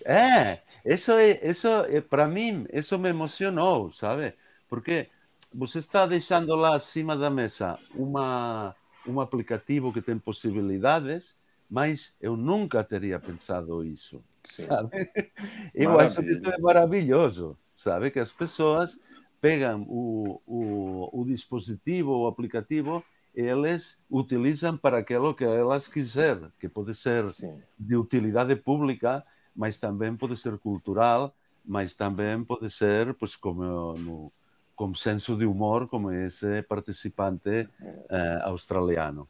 É, 0.04 0.60
isso 0.84 1.12
é, 1.12 1.48
isso 1.48 1.68
é, 1.68 2.02
para 2.02 2.28
mim, 2.28 2.66
isso 2.70 2.98
me 2.98 3.08
emocionou, 3.08 3.90
sabe? 3.92 4.34
Porque 4.68 5.08
você 5.54 5.78
está 5.78 6.06
deixando 6.06 6.54
lá 6.54 6.76
acima 6.76 7.16
da 7.16 7.30
mesa 7.30 7.78
uma, 7.94 8.76
um 9.06 9.20
aplicativo 9.22 9.90
que 9.90 10.02
tem 10.02 10.18
possibilidades, 10.18 11.34
mas 11.68 12.12
eu 12.20 12.36
nunca 12.36 12.84
teria 12.84 13.18
pensado 13.18 13.82
isso, 13.82 14.22
Sim. 14.44 14.66
sabe? 14.66 14.90
Eu 15.74 15.98
acho 15.98 16.22
que 16.22 16.30
isso 16.30 16.50
é 16.50 16.58
maravilhoso, 16.58 17.56
sabe? 17.72 18.10
Que 18.10 18.18
as 18.18 18.32
pessoas 18.32 18.98
pegam 19.40 19.82
o, 19.88 20.40
o, 20.46 21.20
o 21.20 21.24
dispositivo, 21.24 22.12
o 22.12 22.26
aplicativo, 22.26 23.02
eles 23.34 24.04
utilizam 24.10 24.76
para 24.76 24.98
aquilo 24.98 25.34
que 25.34 25.44
elas 25.44 25.88
quiserem, 25.88 26.52
que 26.58 26.68
pode 26.68 26.94
ser 26.94 27.24
Sim. 27.24 27.62
de 27.78 27.96
utilidade 27.96 28.54
pública, 28.56 29.22
mas 29.54 29.78
também 29.78 30.16
pode 30.16 30.36
ser 30.36 30.58
cultural, 30.58 31.34
mas 31.64 31.94
também 31.94 32.42
pode 32.44 32.70
ser, 32.70 33.14
pois, 33.14 33.36
como 33.36 33.94
no, 33.94 34.32
com 34.74 34.94
senso 34.94 35.36
de 35.36 35.46
humor, 35.46 35.88
como 35.88 36.10
esse 36.10 36.62
participante 36.62 37.68
eh, 38.08 38.40
australiano. 38.44 39.28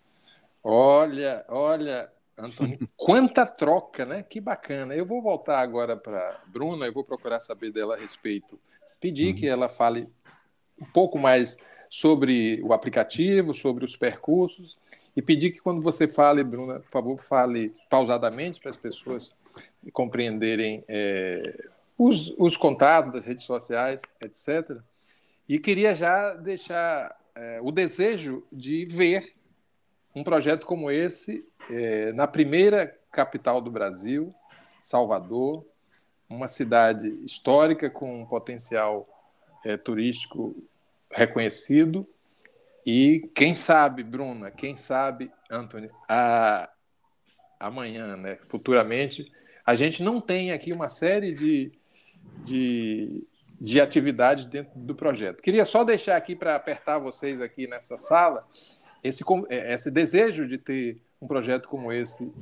Olha, 0.62 1.44
olha, 1.48 2.10
Antônio, 2.38 2.78
quanta 2.96 3.46
troca, 3.46 4.04
né? 4.04 4.22
Que 4.22 4.40
bacana. 4.40 4.94
Eu 4.94 5.04
vou 5.04 5.20
voltar 5.20 5.60
agora 5.60 5.96
para 5.96 6.40
Bruna, 6.46 6.86
eu 6.86 6.92
vou 6.92 7.04
procurar 7.04 7.40
saber 7.40 7.72
dela 7.72 7.94
a 7.96 7.98
respeito. 7.98 8.58
Pedir 9.00 9.28
uhum. 9.28 9.34
que 9.34 9.48
ela 9.48 9.68
fale 9.68 10.08
um 10.80 10.84
pouco 10.84 11.18
mais 11.18 11.56
sobre 11.88 12.60
o 12.62 12.72
aplicativo, 12.72 13.52
sobre 13.54 13.84
os 13.84 13.96
percursos, 13.96 14.78
e 15.16 15.20
pedir 15.20 15.50
que 15.50 15.60
quando 15.60 15.82
você 15.82 16.06
fale, 16.06 16.44
Bruna, 16.44 16.80
por 16.80 16.90
favor, 16.90 17.18
fale 17.18 17.74
pausadamente 17.88 18.60
para 18.60 18.70
as 18.70 18.76
pessoas 18.76 19.34
compreenderem 19.92 20.84
é, 20.86 21.42
os, 21.98 22.32
os 22.38 22.56
contatos 22.56 23.12
das 23.12 23.24
redes 23.24 23.44
sociais, 23.44 24.02
etc. 24.20 24.78
E 25.48 25.58
queria 25.58 25.94
já 25.94 26.34
deixar 26.34 27.14
é, 27.34 27.60
o 27.62 27.72
desejo 27.72 28.44
de 28.52 28.84
ver 28.84 29.34
um 30.14 30.22
projeto 30.22 30.66
como 30.66 30.90
esse 30.90 31.44
é, 31.68 32.12
na 32.12 32.26
primeira 32.26 32.96
capital 33.10 33.60
do 33.60 33.70
Brasil, 33.70 34.32
Salvador, 34.80 35.64
uma 36.30 36.46
cidade 36.46 37.08
histórica 37.24 37.90
com 37.90 38.22
um 38.22 38.26
potencial 38.26 39.08
é, 39.64 39.76
turístico 39.76 40.54
reconhecido. 41.10 42.08
E 42.86 43.28
quem 43.34 43.52
sabe, 43.52 44.02
Bruna, 44.02 44.50
quem 44.50 44.76
sabe, 44.76 45.30
Anthony, 45.50 45.90
a, 46.08 46.70
amanhã, 47.58 48.16
né, 48.16 48.38
futuramente, 48.48 49.30
a 49.66 49.74
gente 49.74 50.02
não 50.02 50.20
tem 50.20 50.52
aqui 50.52 50.72
uma 50.72 50.88
série 50.88 51.34
de, 51.34 51.72
de, 52.42 53.22
de 53.60 53.80
atividades 53.80 54.44
dentro 54.46 54.78
do 54.78 54.94
projeto. 54.94 55.42
Queria 55.42 55.64
só 55.64 55.84
deixar 55.84 56.16
aqui 56.16 56.34
para 56.34 56.54
apertar 56.56 56.98
vocês 56.98 57.40
aqui 57.40 57.66
nessa 57.66 57.98
sala 57.98 58.46
esse, 59.02 59.22
é, 59.48 59.74
esse 59.74 59.90
desejo 59.90 60.46
de 60.46 60.58
ter 60.58 61.02
um 61.20 61.26
projeto 61.26 61.68
como 61.68 61.92
esse 61.92 62.32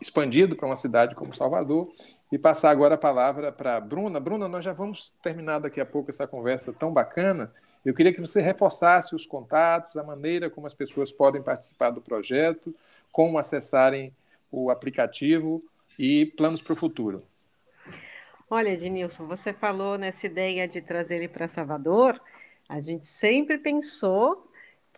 expandido 0.00 0.56
para 0.56 0.66
uma 0.66 0.76
cidade 0.76 1.14
como 1.14 1.34
Salvador 1.34 1.88
e 2.30 2.38
passar 2.38 2.70
agora 2.70 2.94
a 2.94 2.98
palavra 2.98 3.52
para 3.52 3.78
Bruna. 3.78 4.18
Bruna, 4.18 4.48
nós 4.48 4.64
já 4.64 4.72
vamos 4.72 5.10
terminar 5.22 5.58
daqui 5.58 5.80
a 5.80 5.86
pouco 5.86 6.10
essa 6.10 6.26
conversa 6.26 6.72
tão 6.72 6.92
bacana. 6.92 7.52
Eu 7.84 7.94
queria 7.94 8.12
que 8.12 8.20
você 8.20 8.40
reforçasse 8.40 9.14
os 9.14 9.26
contatos, 9.26 9.96
a 9.96 10.02
maneira 10.02 10.48
como 10.48 10.66
as 10.66 10.72
pessoas 10.72 11.12
podem 11.12 11.42
participar 11.42 11.90
do 11.90 12.00
projeto, 12.00 12.74
como 13.10 13.38
acessarem 13.38 14.14
o 14.50 14.70
aplicativo 14.70 15.62
e 15.98 16.26
planos 16.26 16.62
para 16.62 16.72
o 16.72 16.76
futuro. 16.76 17.22
Olha, 18.48 18.70
Ednilson, 18.70 19.26
você 19.26 19.52
falou 19.52 19.98
nessa 19.98 20.26
ideia 20.26 20.68
de 20.68 20.80
trazer 20.80 21.16
ele 21.16 21.28
para 21.28 21.48
Salvador. 21.48 22.20
A 22.68 22.80
gente 22.80 23.06
sempre 23.06 23.58
pensou 23.58 24.50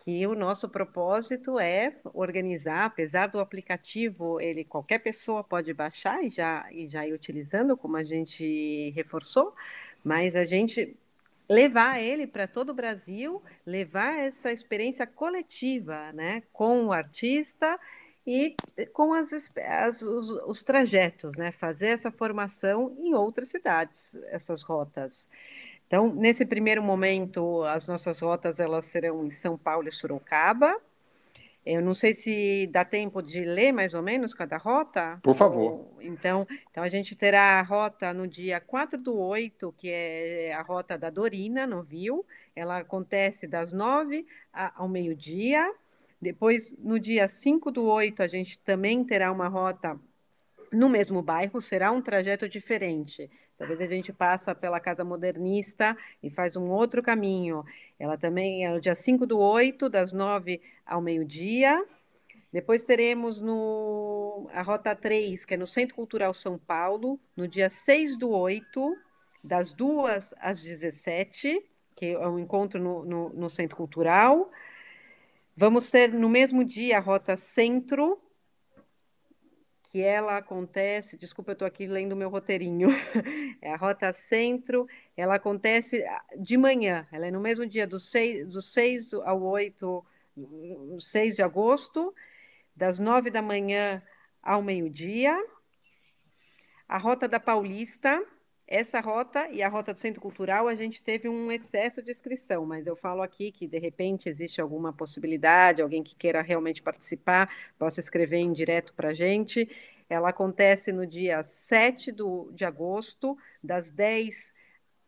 que 0.05 0.27
o 0.27 0.35
nosso 0.35 0.69
propósito 0.69 1.59
é 1.59 1.95
organizar, 2.13 2.85
apesar 2.85 3.25
do 3.27 3.39
aplicativo, 3.39 4.39
ele 4.39 4.63
qualquer 4.63 4.99
pessoa 4.99 5.43
pode 5.43 5.73
baixar 5.73 6.23
e 6.23 6.29
já, 6.29 6.67
e 6.71 6.87
já 6.87 7.07
ir 7.07 7.13
utilizando, 7.13 7.75
como 7.75 7.97
a 7.97 8.03
gente 8.03 8.91
reforçou, 8.91 9.55
mas 10.03 10.35
a 10.35 10.45
gente 10.45 10.95
levar 11.49 11.99
ele 11.99 12.27
para 12.27 12.47
todo 12.47 12.69
o 12.69 12.73
Brasil, 12.73 13.41
levar 13.65 14.19
essa 14.19 14.51
experiência 14.51 15.07
coletiva, 15.07 16.11
né, 16.13 16.43
com 16.53 16.85
o 16.85 16.93
artista 16.93 17.79
e 18.27 18.55
com 18.93 19.13
as, 19.13 19.31
as 19.57 20.01
os, 20.01 20.29
os, 20.47 20.63
trajetos, 20.63 21.35
né? 21.35 21.51
Fazer 21.51 21.89
essa 21.89 22.11
formação 22.11 22.95
em 22.99 23.13
outras 23.13 23.49
cidades, 23.49 24.15
essas 24.29 24.63
rotas. 24.63 25.29
Então, 25.87 26.13
nesse 26.13 26.45
primeiro 26.45 26.81
momento, 26.81 27.63
as 27.63 27.87
nossas 27.87 28.19
rotas 28.19 28.59
elas 28.59 28.85
serão 28.85 29.25
em 29.25 29.31
São 29.31 29.57
Paulo 29.57 29.87
e 29.87 29.91
Sorocaba. 29.91 30.75
Eu 31.65 31.81
não 31.81 31.95
sei 31.95 32.13
se 32.13 32.67
dá 32.67 32.85
tempo 32.85 33.23
de 33.23 33.43
ler 33.43 33.71
mais 33.71 33.95
ou 33.95 34.01
menos 34.01 34.33
cada 34.35 34.57
rota. 34.57 35.19
Por 35.23 35.35
favor. 35.35 35.87
Então, 35.99 36.47
então, 36.69 36.83
a 36.83 36.89
gente 36.89 37.15
terá 37.15 37.59
a 37.59 37.63
rota 37.63 38.13
no 38.13 38.27
dia 38.27 38.59
4 38.59 38.99
do 38.99 39.17
8, 39.17 39.73
que 39.75 39.89
é 39.89 40.53
a 40.53 40.61
rota 40.61 40.97
da 40.97 41.09
Dorina, 41.09 41.65
no 41.65 41.81
Rio. 41.81 42.23
Ela 42.55 42.77
acontece 42.77 43.47
das 43.47 43.71
9 43.71 44.27
ao 44.75 44.87
meio-dia 44.87 45.73
Depois, 46.21 46.75
no 46.79 46.99
dia 46.99 47.27
5 47.27 47.71
do 47.71 47.85
8, 47.85 48.21
a 48.21 48.27
gente 48.27 48.59
também 48.59 49.03
terá 49.03 49.31
uma 49.31 49.47
rota 49.47 49.99
no 50.71 50.89
mesmo 50.89 51.21
bairro, 51.21 51.61
será 51.61 51.91
um 51.91 52.01
trajeto 52.01 52.47
diferente. 52.47 53.29
Dessa 53.57 53.75
vez 53.75 53.89
a 53.89 53.95
gente 53.95 54.11
passa 54.11 54.53
pela 54.53 54.79
Casa 54.79 55.03
Modernista 55.03 55.97
e 56.21 56.29
faz 56.29 56.57
um 56.57 56.69
outro 56.69 57.01
caminho. 57.01 57.63
Ela 57.97 58.17
também 58.17 58.65
é 58.65 58.71
no 58.71 58.81
dia 58.81 58.95
5 58.95 59.25
do 59.25 59.39
8, 59.39 59.89
das 59.89 60.11
9 60.11 60.61
ao 60.85 61.01
meio-dia. 61.01 61.85
Depois 62.51 62.85
teremos 62.85 63.39
no, 63.39 64.49
a 64.53 64.61
Rota 64.61 64.95
3, 64.95 65.45
que 65.45 65.53
é 65.53 65.57
no 65.57 65.67
Centro 65.67 65.95
Cultural 65.95 66.33
São 66.33 66.57
Paulo, 66.57 67.19
no 67.35 67.47
dia 67.47 67.69
6 67.69 68.17
do 68.17 68.29
8, 68.29 68.97
das 69.43 69.71
2 69.71 70.33
às 70.39 70.61
17, 70.61 71.61
que 71.95 72.07
é 72.07 72.27
um 72.27 72.39
encontro 72.39 72.79
no, 72.79 73.05
no, 73.05 73.29
no 73.29 73.49
Centro 73.49 73.77
Cultural. 73.77 74.49
Vamos 75.55 75.89
ter 75.89 76.11
no 76.11 76.27
mesmo 76.27 76.65
dia 76.65 76.97
a 76.97 77.01
Rota 77.01 77.37
Centro, 77.37 78.19
que 79.95 80.01
ela 80.01 80.35
acontece, 80.35 81.15
desculpa, 81.15 81.51
eu 81.51 81.53
estou 81.53 81.65
aqui 81.65 81.87
lendo 81.87 82.11
o 82.11 82.15
meu 82.17 82.27
roteirinho, 82.29 82.89
é 83.61 83.71
a 83.71 83.77
Rota 83.77 84.11
Centro, 84.11 84.89
ela 85.15 85.35
acontece 85.35 86.03
de 86.37 86.57
manhã, 86.57 87.07
ela 87.13 87.27
é 87.27 87.31
no 87.31 87.39
mesmo 87.39 87.65
dia 87.65 87.87
do 87.87 87.97
6, 87.97 88.45
do 88.49 88.61
6 88.61 89.13
ao 89.13 89.41
8, 89.41 90.05
6 90.99 91.37
de 91.37 91.41
agosto, 91.41 92.13
das 92.75 92.99
9 92.99 93.31
da 93.31 93.41
manhã 93.41 94.03
ao 94.43 94.61
meio-dia. 94.61 95.33
A 96.89 96.97
Rota 96.97 97.25
da 97.25 97.39
Paulista, 97.39 98.21
essa 98.67 98.99
rota 98.99 99.47
e 99.51 99.61
a 99.61 99.69
rota 99.69 99.93
do 99.93 99.99
Centro 99.99 100.21
Cultural, 100.21 100.67
a 100.67 100.73
gente 100.73 101.01
teve 101.01 101.29
um 101.29 101.51
excesso 101.51 102.01
de 102.01 102.09
inscrição, 102.09 102.65
mas 102.65 102.87
eu 102.87 102.95
falo 102.95 103.21
aqui 103.21 103.51
que, 103.51 103.67
de 103.67 103.77
repente, 103.77 104.27
existe 104.27 104.59
alguma 104.59 104.91
possibilidade, 104.91 105.81
alguém 105.81 106.01
que 106.01 106.15
queira 106.15 106.41
realmente 106.41 106.81
participar, 106.81 107.49
possa 107.77 107.99
escrever 107.99 108.37
em 108.37 108.51
direto 108.51 108.93
para 108.93 109.09
a 109.09 109.13
gente. 109.13 109.69
Ela 110.09 110.29
acontece 110.29 110.91
no 110.91 111.05
dia 111.05 111.43
7 111.43 112.11
do, 112.11 112.51
de 112.53 112.65
agosto, 112.65 113.37
das 113.63 113.91
10 113.91 114.51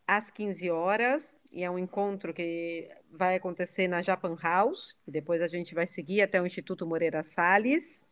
às 0.05 0.29
15 0.29 0.69
horas, 0.69 1.33
e 1.51 1.63
é 1.63 1.71
um 1.71 1.79
encontro 1.79 2.33
que 2.33 2.89
vai 3.11 3.35
acontecer 3.35 3.87
na 3.87 4.01
Japan 4.03 4.35
House, 4.39 4.95
e 5.07 5.11
depois 5.11 5.41
a 5.41 5.47
gente 5.47 5.73
vai 5.73 5.87
seguir 5.87 6.21
até 6.21 6.39
o 6.39 6.45
Instituto 6.45 6.85
Moreira 6.85 7.23
Salles. 7.23 8.03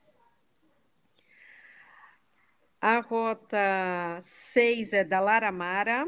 A 2.87 2.99
rota 2.99 4.19
6 4.21 4.93
é 4.93 5.03
da 5.03 5.19
Laramara. 5.19 6.07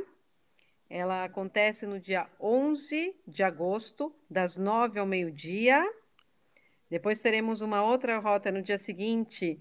Ela 0.88 1.24
acontece 1.24 1.88
no 1.88 2.00
dia 2.00 2.30
11 2.40 3.16
de 3.26 3.42
agosto, 3.42 4.14
das 4.30 4.58
9 4.58 5.00
ao 5.00 5.06
meio-dia. 5.08 5.84
Depois 6.88 7.20
teremos 7.20 7.62
uma 7.62 7.84
outra 7.84 8.20
rota 8.20 8.52
no 8.52 8.62
dia 8.62 8.78
seguinte, 8.78 9.60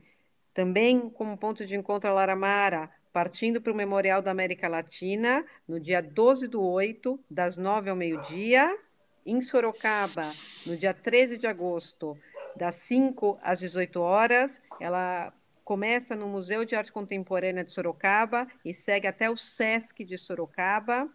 também 0.52 1.08
como 1.08 1.38
ponto 1.38 1.64
de 1.64 1.74
encontro 1.74 2.10
a 2.10 2.12
Laramara, 2.12 2.90
partindo 3.14 3.62
para 3.62 3.72
o 3.72 3.76
Memorial 3.76 4.20
da 4.20 4.30
América 4.30 4.68
Latina, 4.68 5.42
no 5.66 5.80
dia 5.80 6.02
12 6.02 6.48
do 6.48 6.62
8, 6.62 7.18
das 7.30 7.56
9 7.56 7.88
ao 7.88 7.96
meio-dia. 7.96 8.78
Em 9.24 9.40
Sorocaba, 9.40 10.30
no 10.66 10.76
dia 10.76 10.92
13 10.92 11.38
de 11.38 11.46
agosto, 11.46 12.14
das 12.54 12.74
5 12.74 13.38
às 13.42 13.58
18 13.60 14.02
horas. 14.02 14.60
Ela 14.78 15.32
começa 15.66 16.14
no 16.14 16.28
Museu 16.28 16.64
de 16.64 16.76
Arte 16.76 16.92
Contemporânea 16.92 17.64
de 17.64 17.72
Sorocaba 17.72 18.46
e 18.64 18.72
segue 18.72 19.08
até 19.08 19.28
o 19.28 19.36
SESC 19.36 20.04
de 20.04 20.16
Sorocaba. 20.16 21.10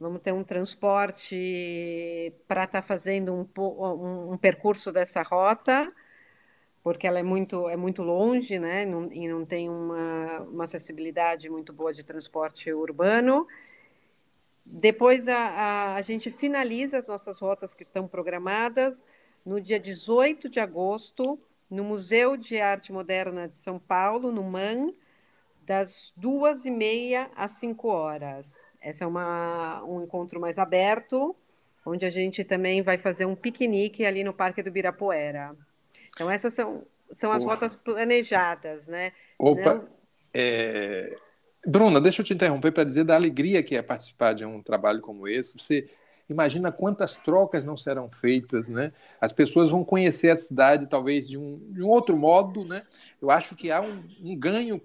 Vamos 0.00 0.20
ter 0.22 0.32
um 0.32 0.42
transporte 0.42 2.34
para 2.48 2.64
estar 2.64 2.82
tá 2.82 2.86
fazendo 2.86 3.32
um, 3.32 3.48
um, 3.62 4.32
um, 4.32 4.36
percurso 4.36 4.90
dessa 4.90 5.22
rota, 5.22 5.90
porque 6.82 7.06
ela 7.06 7.20
é 7.20 7.22
muito, 7.22 7.68
é 7.68 7.76
muito 7.76 8.02
longe, 8.02 8.58
né? 8.58 8.84
Não, 8.84 9.08
e 9.12 9.28
não 9.28 9.46
tem 9.46 9.68
uma, 9.68 10.40
uma 10.40 10.64
acessibilidade 10.64 11.48
muito 11.48 11.72
boa 11.72 11.94
de 11.94 12.02
transporte 12.02 12.72
urbano. 12.72 13.46
Depois 14.66 15.28
a, 15.28 15.36
a, 15.36 15.94
a 15.94 16.02
gente 16.02 16.32
finaliza 16.32 16.98
as 16.98 17.06
nossas 17.06 17.38
rotas 17.38 17.72
que 17.72 17.84
estão 17.84 18.08
programadas 18.08 19.04
no 19.46 19.60
dia 19.60 19.78
18 19.78 20.48
de 20.48 20.58
agosto, 20.58 21.38
no 21.70 21.84
Museu 21.84 22.36
de 22.36 22.60
Arte 22.60 22.92
Moderna 22.92 23.48
de 23.48 23.58
São 23.58 23.78
Paulo, 23.78 24.32
no 24.32 24.42
MAN, 24.44 24.88
das 25.66 26.12
duas 26.16 26.64
e 26.64 26.70
meia 26.70 27.30
às 27.36 27.52
cinco 27.52 27.88
horas. 27.88 28.62
Esse 28.82 29.02
é 29.02 29.06
uma, 29.06 29.84
um 29.84 30.02
encontro 30.02 30.40
mais 30.40 30.58
aberto, 30.58 31.36
onde 31.84 32.06
a 32.06 32.10
gente 32.10 32.44
também 32.44 32.80
vai 32.80 32.96
fazer 32.96 33.26
um 33.26 33.34
piquenique 33.34 34.06
ali 34.06 34.24
no 34.24 34.32
Parque 34.32 34.62
do 34.62 34.70
Birapuera. 34.70 35.54
Então, 36.10 36.30
essas 36.30 36.54
são, 36.54 36.86
são 37.10 37.32
as 37.32 37.44
rotas 37.44 37.76
planejadas, 37.76 38.86
né? 38.86 39.12
Opa! 39.38 39.74
Não... 39.74 39.88
É... 40.32 41.16
Bruna, 41.66 42.00
deixa 42.00 42.22
eu 42.22 42.24
te 42.24 42.32
interromper 42.32 42.72
para 42.72 42.84
dizer 42.84 43.04
da 43.04 43.14
alegria 43.14 43.62
que 43.62 43.76
é 43.76 43.82
participar 43.82 44.32
de 44.32 44.44
um 44.44 44.62
trabalho 44.62 45.00
como 45.00 45.28
esse. 45.28 45.58
Você 45.58 45.90
Imagina 46.28 46.70
quantas 46.70 47.14
trocas 47.14 47.64
não 47.64 47.76
serão 47.76 48.10
feitas, 48.10 48.68
né? 48.68 48.92
As 49.20 49.32
pessoas 49.32 49.70
vão 49.70 49.82
conhecer 49.82 50.30
a 50.30 50.36
cidade 50.36 50.86
talvez 50.86 51.28
de 51.28 51.38
um, 51.38 51.58
de 51.72 51.82
um 51.82 51.88
outro 51.88 52.16
modo, 52.16 52.64
né? 52.64 52.82
Eu 53.20 53.30
acho 53.30 53.56
que 53.56 53.70
há 53.70 53.80
um, 53.80 54.02
um 54.20 54.36
ganho 54.36 54.80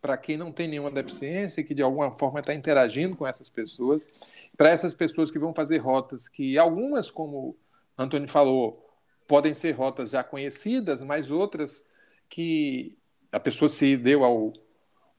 para 0.00 0.16
quem 0.18 0.36
não 0.36 0.52
tem 0.52 0.68
nenhuma 0.68 0.90
deficiência, 0.90 1.64
que 1.64 1.74
de 1.74 1.82
alguma 1.82 2.12
forma 2.12 2.40
está 2.40 2.52
interagindo 2.52 3.16
com 3.16 3.26
essas 3.26 3.48
pessoas, 3.48 4.06
para 4.54 4.68
essas 4.68 4.92
pessoas 4.92 5.30
que 5.30 5.38
vão 5.38 5.54
fazer 5.54 5.78
rotas 5.78 6.28
que 6.28 6.58
algumas, 6.58 7.10
como 7.10 7.56
Antônio 7.96 8.28
falou, 8.28 8.86
podem 9.26 9.54
ser 9.54 9.72
rotas 9.72 10.10
já 10.10 10.22
conhecidas, 10.22 11.02
mas 11.02 11.30
outras 11.30 11.86
que 12.28 12.98
a 13.32 13.40
pessoa 13.40 13.68
se 13.68 13.96
deu 13.96 14.24
ao, 14.24 14.52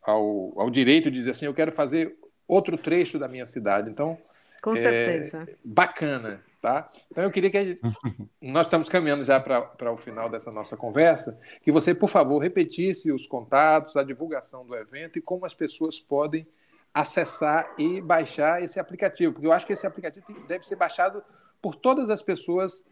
ao, 0.04 0.54
ao 0.62 0.70
direito 0.70 1.10
de 1.10 1.18
dizer 1.18 1.32
assim, 1.32 1.46
eu 1.46 1.54
quero 1.54 1.72
fazer 1.72 2.16
outro 2.48 2.78
trecho 2.78 3.18
da 3.18 3.28
minha 3.28 3.46
cidade. 3.46 3.90
Então, 3.90 4.18
com 4.66 4.74
é, 4.74 4.78
certeza. 4.78 5.48
Bacana, 5.64 6.44
tá? 6.60 6.90
Então 7.12 7.24
eu 7.24 7.30
queria 7.30 7.52
que 7.52 7.76
nós 8.42 8.66
estamos 8.66 8.90
caminhando 8.90 9.24
já 9.24 9.40
para 9.40 9.92
o 9.92 9.98
final 9.98 10.28
dessa 10.28 10.52
nossa 10.52 10.76
conversa, 10.76 11.40
que 11.62 11.72
você, 11.72 11.94
por 11.94 12.10
favor, 12.10 12.40
repetisse 12.40 13.12
os 13.12 13.28
contatos, 13.28 13.96
a 13.96 14.02
divulgação 14.02 14.66
do 14.66 14.76
evento 14.76 15.20
e 15.20 15.22
como 15.22 15.46
as 15.46 15.54
pessoas 15.54 16.00
podem 16.00 16.48
acessar 16.92 17.76
e 17.78 18.02
baixar 18.02 18.64
esse 18.64 18.80
aplicativo, 18.80 19.34
porque 19.34 19.46
eu 19.46 19.52
acho 19.52 19.68
que 19.68 19.74
esse 19.74 19.86
aplicativo 19.86 20.26
deve 20.48 20.66
ser 20.66 20.78
baixado 20.78 21.24
por 21.62 21.76
todas 21.76 22.10
as 22.10 22.24
pessoas 22.24 22.88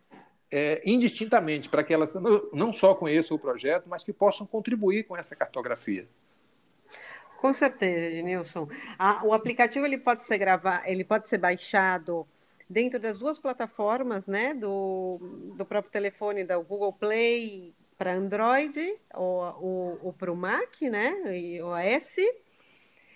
é, 0.51 0.79
indistintamente, 0.85 1.69
para 1.69 1.83
que 1.83 1.91
elas 1.91 2.13
não 2.53 2.71
só 2.71 2.93
conheçam 2.93 3.35
o 3.35 3.39
projeto, 3.39 3.85
mas 3.89 4.03
que 4.03 4.13
possam 4.13 4.45
contribuir 4.45 5.05
com 5.05 5.17
essa 5.17 5.35
cartografia. 5.35 6.07
Com 7.43 7.51
certeza, 7.51 8.05
Ednilson. 8.05 8.69
o 9.25 9.33
aplicativo 9.33 9.85
ele 9.85 9.97
pode 9.97 10.23
ser 10.23 10.37
gravar, 10.37 10.89
ele 10.89 11.03
pode 11.03 11.27
ser 11.27 11.37
baixado 11.37 12.25
dentro 12.69 12.97
das 12.97 13.17
duas 13.17 13.37
plataformas, 13.37 14.29
né? 14.29 14.53
Do, 14.53 15.19
do 15.57 15.65
próprio 15.65 15.91
telefone 15.91 16.45
da 16.45 16.57
Google 16.57 16.93
Play 16.93 17.73
para 17.97 18.13
Android 18.13 18.95
ou, 19.13 19.99
ou, 20.01 20.13
para 20.13 20.31
o 20.31 20.37
Mac, 20.37 20.81
né? 20.83 21.37
E 21.37 21.61
OS. 21.61 22.15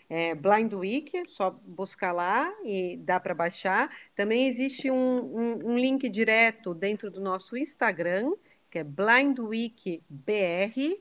É, 0.09 0.35
Blind 0.35 0.73
Week, 0.73 1.25
só 1.27 1.51
buscar 1.65 2.11
lá 2.11 2.53
e 2.65 2.97
dá 2.97 3.21
para 3.21 3.33
baixar. 3.33 3.89
Também 4.13 4.45
existe 4.49 4.91
um, 4.91 4.95
um, 4.95 5.71
um, 5.71 5.77
link 5.77 6.09
direto 6.09 6.73
dentro 6.73 7.09
do 7.09 7.21
nosso 7.21 7.55
Instagram, 7.55 8.33
que 8.69 8.79
é 8.79 8.83
Blind 8.83 9.39
Week 9.39 10.03
BR, 10.09 10.99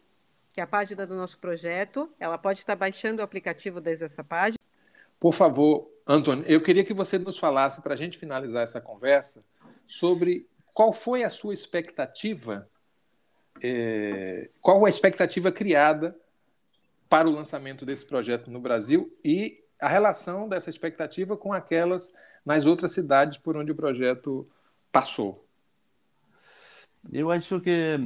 que 0.56 0.60
é 0.60 0.62
a 0.62 0.66
página 0.66 1.06
do 1.06 1.14
nosso 1.14 1.38
projeto. 1.38 2.10
Ela 2.18 2.38
pode 2.38 2.60
estar 2.60 2.74
baixando 2.74 3.20
o 3.20 3.22
aplicativo 3.22 3.78
desde 3.78 4.06
essa 4.06 4.24
página. 4.24 4.56
Por 5.20 5.34
favor, 5.34 5.86
Antônio, 6.06 6.46
eu 6.48 6.62
queria 6.62 6.82
que 6.82 6.94
você 6.94 7.18
nos 7.18 7.38
falasse, 7.38 7.82
para 7.82 7.92
a 7.92 7.96
gente 7.96 8.16
finalizar 8.16 8.62
essa 8.62 8.80
conversa, 8.80 9.44
sobre 9.86 10.48
qual 10.72 10.94
foi 10.94 11.24
a 11.24 11.28
sua 11.28 11.52
expectativa, 11.52 12.66
é, 13.62 14.48
qual 14.62 14.86
a 14.86 14.88
expectativa 14.88 15.52
criada 15.52 16.16
para 17.06 17.28
o 17.28 17.32
lançamento 17.32 17.84
desse 17.84 18.06
projeto 18.06 18.50
no 18.50 18.58
Brasil 18.58 19.14
e 19.22 19.62
a 19.78 19.88
relação 19.88 20.48
dessa 20.48 20.70
expectativa 20.70 21.36
com 21.36 21.52
aquelas 21.52 22.14
nas 22.46 22.64
outras 22.64 22.92
cidades 22.92 23.36
por 23.36 23.58
onde 23.58 23.72
o 23.72 23.76
projeto 23.76 24.48
passou. 24.90 25.46
Eu 27.12 27.30
acho 27.30 27.60
que 27.60 27.96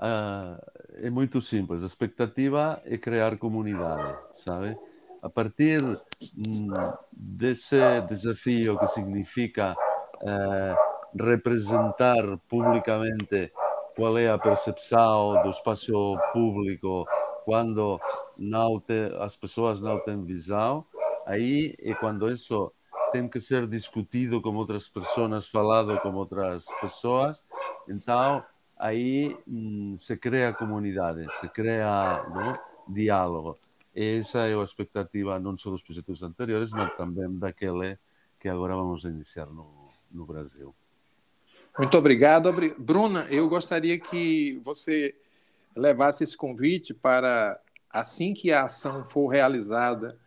uh, 0.00 0.79
é 0.94 1.10
muito 1.10 1.40
simples. 1.40 1.82
A 1.82 1.86
expectativa 1.86 2.80
é 2.84 2.96
criar 2.98 3.36
comunidade, 3.38 4.16
sabe? 4.32 4.76
A 5.22 5.28
partir 5.28 5.80
hum, 5.82 6.72
desse 7.12 7.76
desafio 8.08 8.78
que 8.78 8.86
significa 8.86 9.74
uh, 10.22 11.22
representar 11.22 12.38
publicamente 12.48 13.52
qual 13.94 14.16
é 14.16 14.30
a 14.30 14.38
percepção 14.38 15.42
do 15.42 15.50
espaço 15.50 16.16
público 16.32 17.06
quando 17.44 18.00
te, 18.86 19.14
as 19.18 19.36
pessoas 19.36 19.80
não 19.80 19.98
têm 20.00 20.24
visão, 20.24 20.86
aí 21.26 21.74
é 21.80 21.94
quando 21.94 22.30
isso 22.30 22.72
tem 23.12 23.28
que 23.28 23.40
ser 23.40 23.66
discutido 23.66 24.40
com 24.40 24.54
outras 24.54 24.88
pessoas, 24.88 25.48
falado 25.48 25.98
com 26.00 26.14
outras 26.14 26.64
pessoas, 26.80 27.44
Então, 27.88 28.42
aí 28.80 29.36
hum, 29.46 29.96
se 29.98 30.16
cria 30.16 30.52
comunidade, 30.54 31.26
se 31.38 31.48
cria 31.48 32.24
diálogo. 32.88 33.58
Essa 33.94 34.46
é 34.46 34.54
a 34.54 34.64
expectativa 34.64 35.38
não 35.38 35.56
só 35.58 35.70
dos 35.70 35.82
projetos 35.82 36.22
anteriores, 36.22 36.70
mas 36.70 36.96
também 36.96 37.38
daquele 37.38 37.98
que 38.38 38.48
agora 38.48 38.74
vamos 38.74 39.04
iniciar 39.04 39.46
no, 39.46 39.90
no 40.10 40.24
Brasil. 40.24 40.74
Muito 41.78 41.96
obrigado. 41.98 42.52
Bruna, 42.78 43.26
eu 43.30 43.48
gostaria 43.48 43.98
que 43.98 44.60
você 44.64 45.14
levasse 45.76 46.24
esse 46.24 46.36
convite 46.36 46.94
para, 46.94 47.60
assim 47.90 48.32
que 48.32 48.50
a 48.52 48.64
ação 48.64 49.04
for 49.04 49.28
realizada 49.28 50.18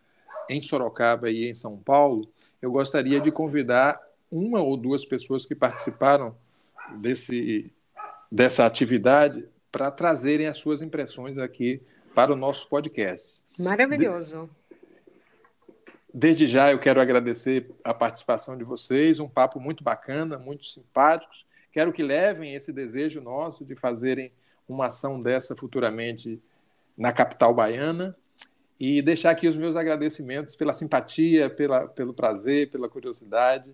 em 0.49 0.61
Sorocaba 0.61 1.29
e 1.29 1.49
em 1.49 1.53
São 1.53 1.77
Paulo, 1.77 2.29
eu 2.61 2.71
gostaria 2.71 3.19
de 3.19 3.31
convidar 3.31 3.99
uma 4.31 4.61
ou 4.61 4.77
duas 4.77 5.05
pessoas 5.05 5.45
que 5.45 5.55
participaram 5.55 6.35
desse, 6.97 7.71
dessa 8.33 8.65
atividade 8.65 9.47
para 9.71 9.91
trazerem 9.91 10.47
as 10.47 10.57
suas 10.57 10.81
impressões 10.81 11.37
aqui 11.37 11.83
para 12.15 12.33
o 12.33 12.35
nosso 12.35 12.67
podcast. 12.67 13.39
Maravilhoso. 13.59 14.49
Desde 16.11 16.47
já 16.47 16.71
eu 16.71 16.79
quero 16.79 16.99
agradecer 16.99 17.69
a 17.83 17.93
participação 17.93 18.57
de 18.57 18.63
vocês, 18.63 19.19
um 19.19 19.29
papo 19.29 19.59
muito 19.59 19.83
bacana, 19.83 20.39
muito 20.39 20.65
simpático. 20.65 21.31
Quero 21.71 21.93
que 21.93 22.01
levem 22.01 22.55
esse 22.55 22.73
desejo 22.73 23.21
nosso 23.21 23.63
de 23.63 23.75
fazerem 23.75 24.31
uma 24.67 24.87
ação 24.87 25.21
dessa 25.21 25.55
futuramente 25.55 26.41
na 26.97 27.11
capital 27.11 27.53
baiana 27.53 28.17
e 28.79 28.99
deixar 29.03 29.29
aqui 29.29 29.47
os 29.47 29.55
meus 29.55 29.75
agradecimentos 29.75 30.55
pela 30.55 30.73
simpatia, 30.73 31.51
pela, 31.51 31.87
pelo 31.87 32.15
prazer, 32.15 32.71
pela 32.71 32.89
curiosidade 32.89 33.71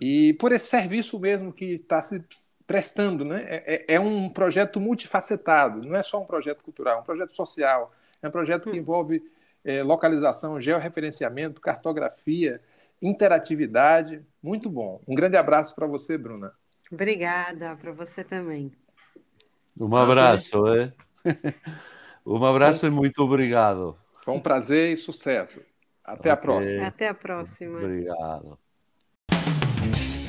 e 0.00 0.32
por 0.34 0.50
esse 0.50 0.66
serviço 0.66 1.20
mesmo 1.20 1.52
que 1.52 1.66
está 1.66 2.02
se 2.02 2.20
prestando. 2.66 3.24
Né? 3.24 3.44
É, 3.46 3.74
é, 3.74 3.94
é 3.94 4.00
um 4.00 4.28
projeto 4.28 4.80
multifacetado, 4.80 5.82
não 5.82 5.94
é 5.96 6.02
só 6.02 6.20
um 6.20 6.26
projeto 6.26 6.62
cultural, 6.62 6.98
é 6.98 7.00
um 7.00 7.04
projeto 7.04 7.34
social, 7.34 7.92
é 8.22 8.28
um 8.28 8.30
projeto 8.30 8.70
que 8.70 8.76
envolve 8.76 9.22
é, 9.64 9.82
localização, 9.82 10.60
georreferenciamento, 10.60 11.60
cartografia, 11.60 12.60
interatividade. 13.00 14.24
Muito 14.42 14.68
bom. 14.68 15.00
Um 15.06 15.14
grande 15.14 15.36
abraço 15.36 15.74
para 15.74 15.86
você, 15.86 16.16
Bruna. 16.16 16.52
Obrigada, 16.90 17.76
para 17.76 17.92
você 17.92 18.22
também. 18.22 18.72
Um 19.78 19.96
abraço, 19.96 20.66
é? 20.68 20.92
Um 22.24 22.44
abraço 22.44 22.86
e 22.86 22.90
muito 22.90 23.20
obrigado. 23.20 23.96
Foi 24.24 24.34
um 24.34 24.40
prazer 24.40 24.92
e 24.92 24.96
sucesso. 24.96 25.60
Até 26.04 26.20
okay. 26.20 26.30
a 26.30 26.36
próxima. 26.36 26.86
Até 26.86 27.08
a 27.08 27.14
próxima. 27.14 27.78
Obrigado. 27.78 28.58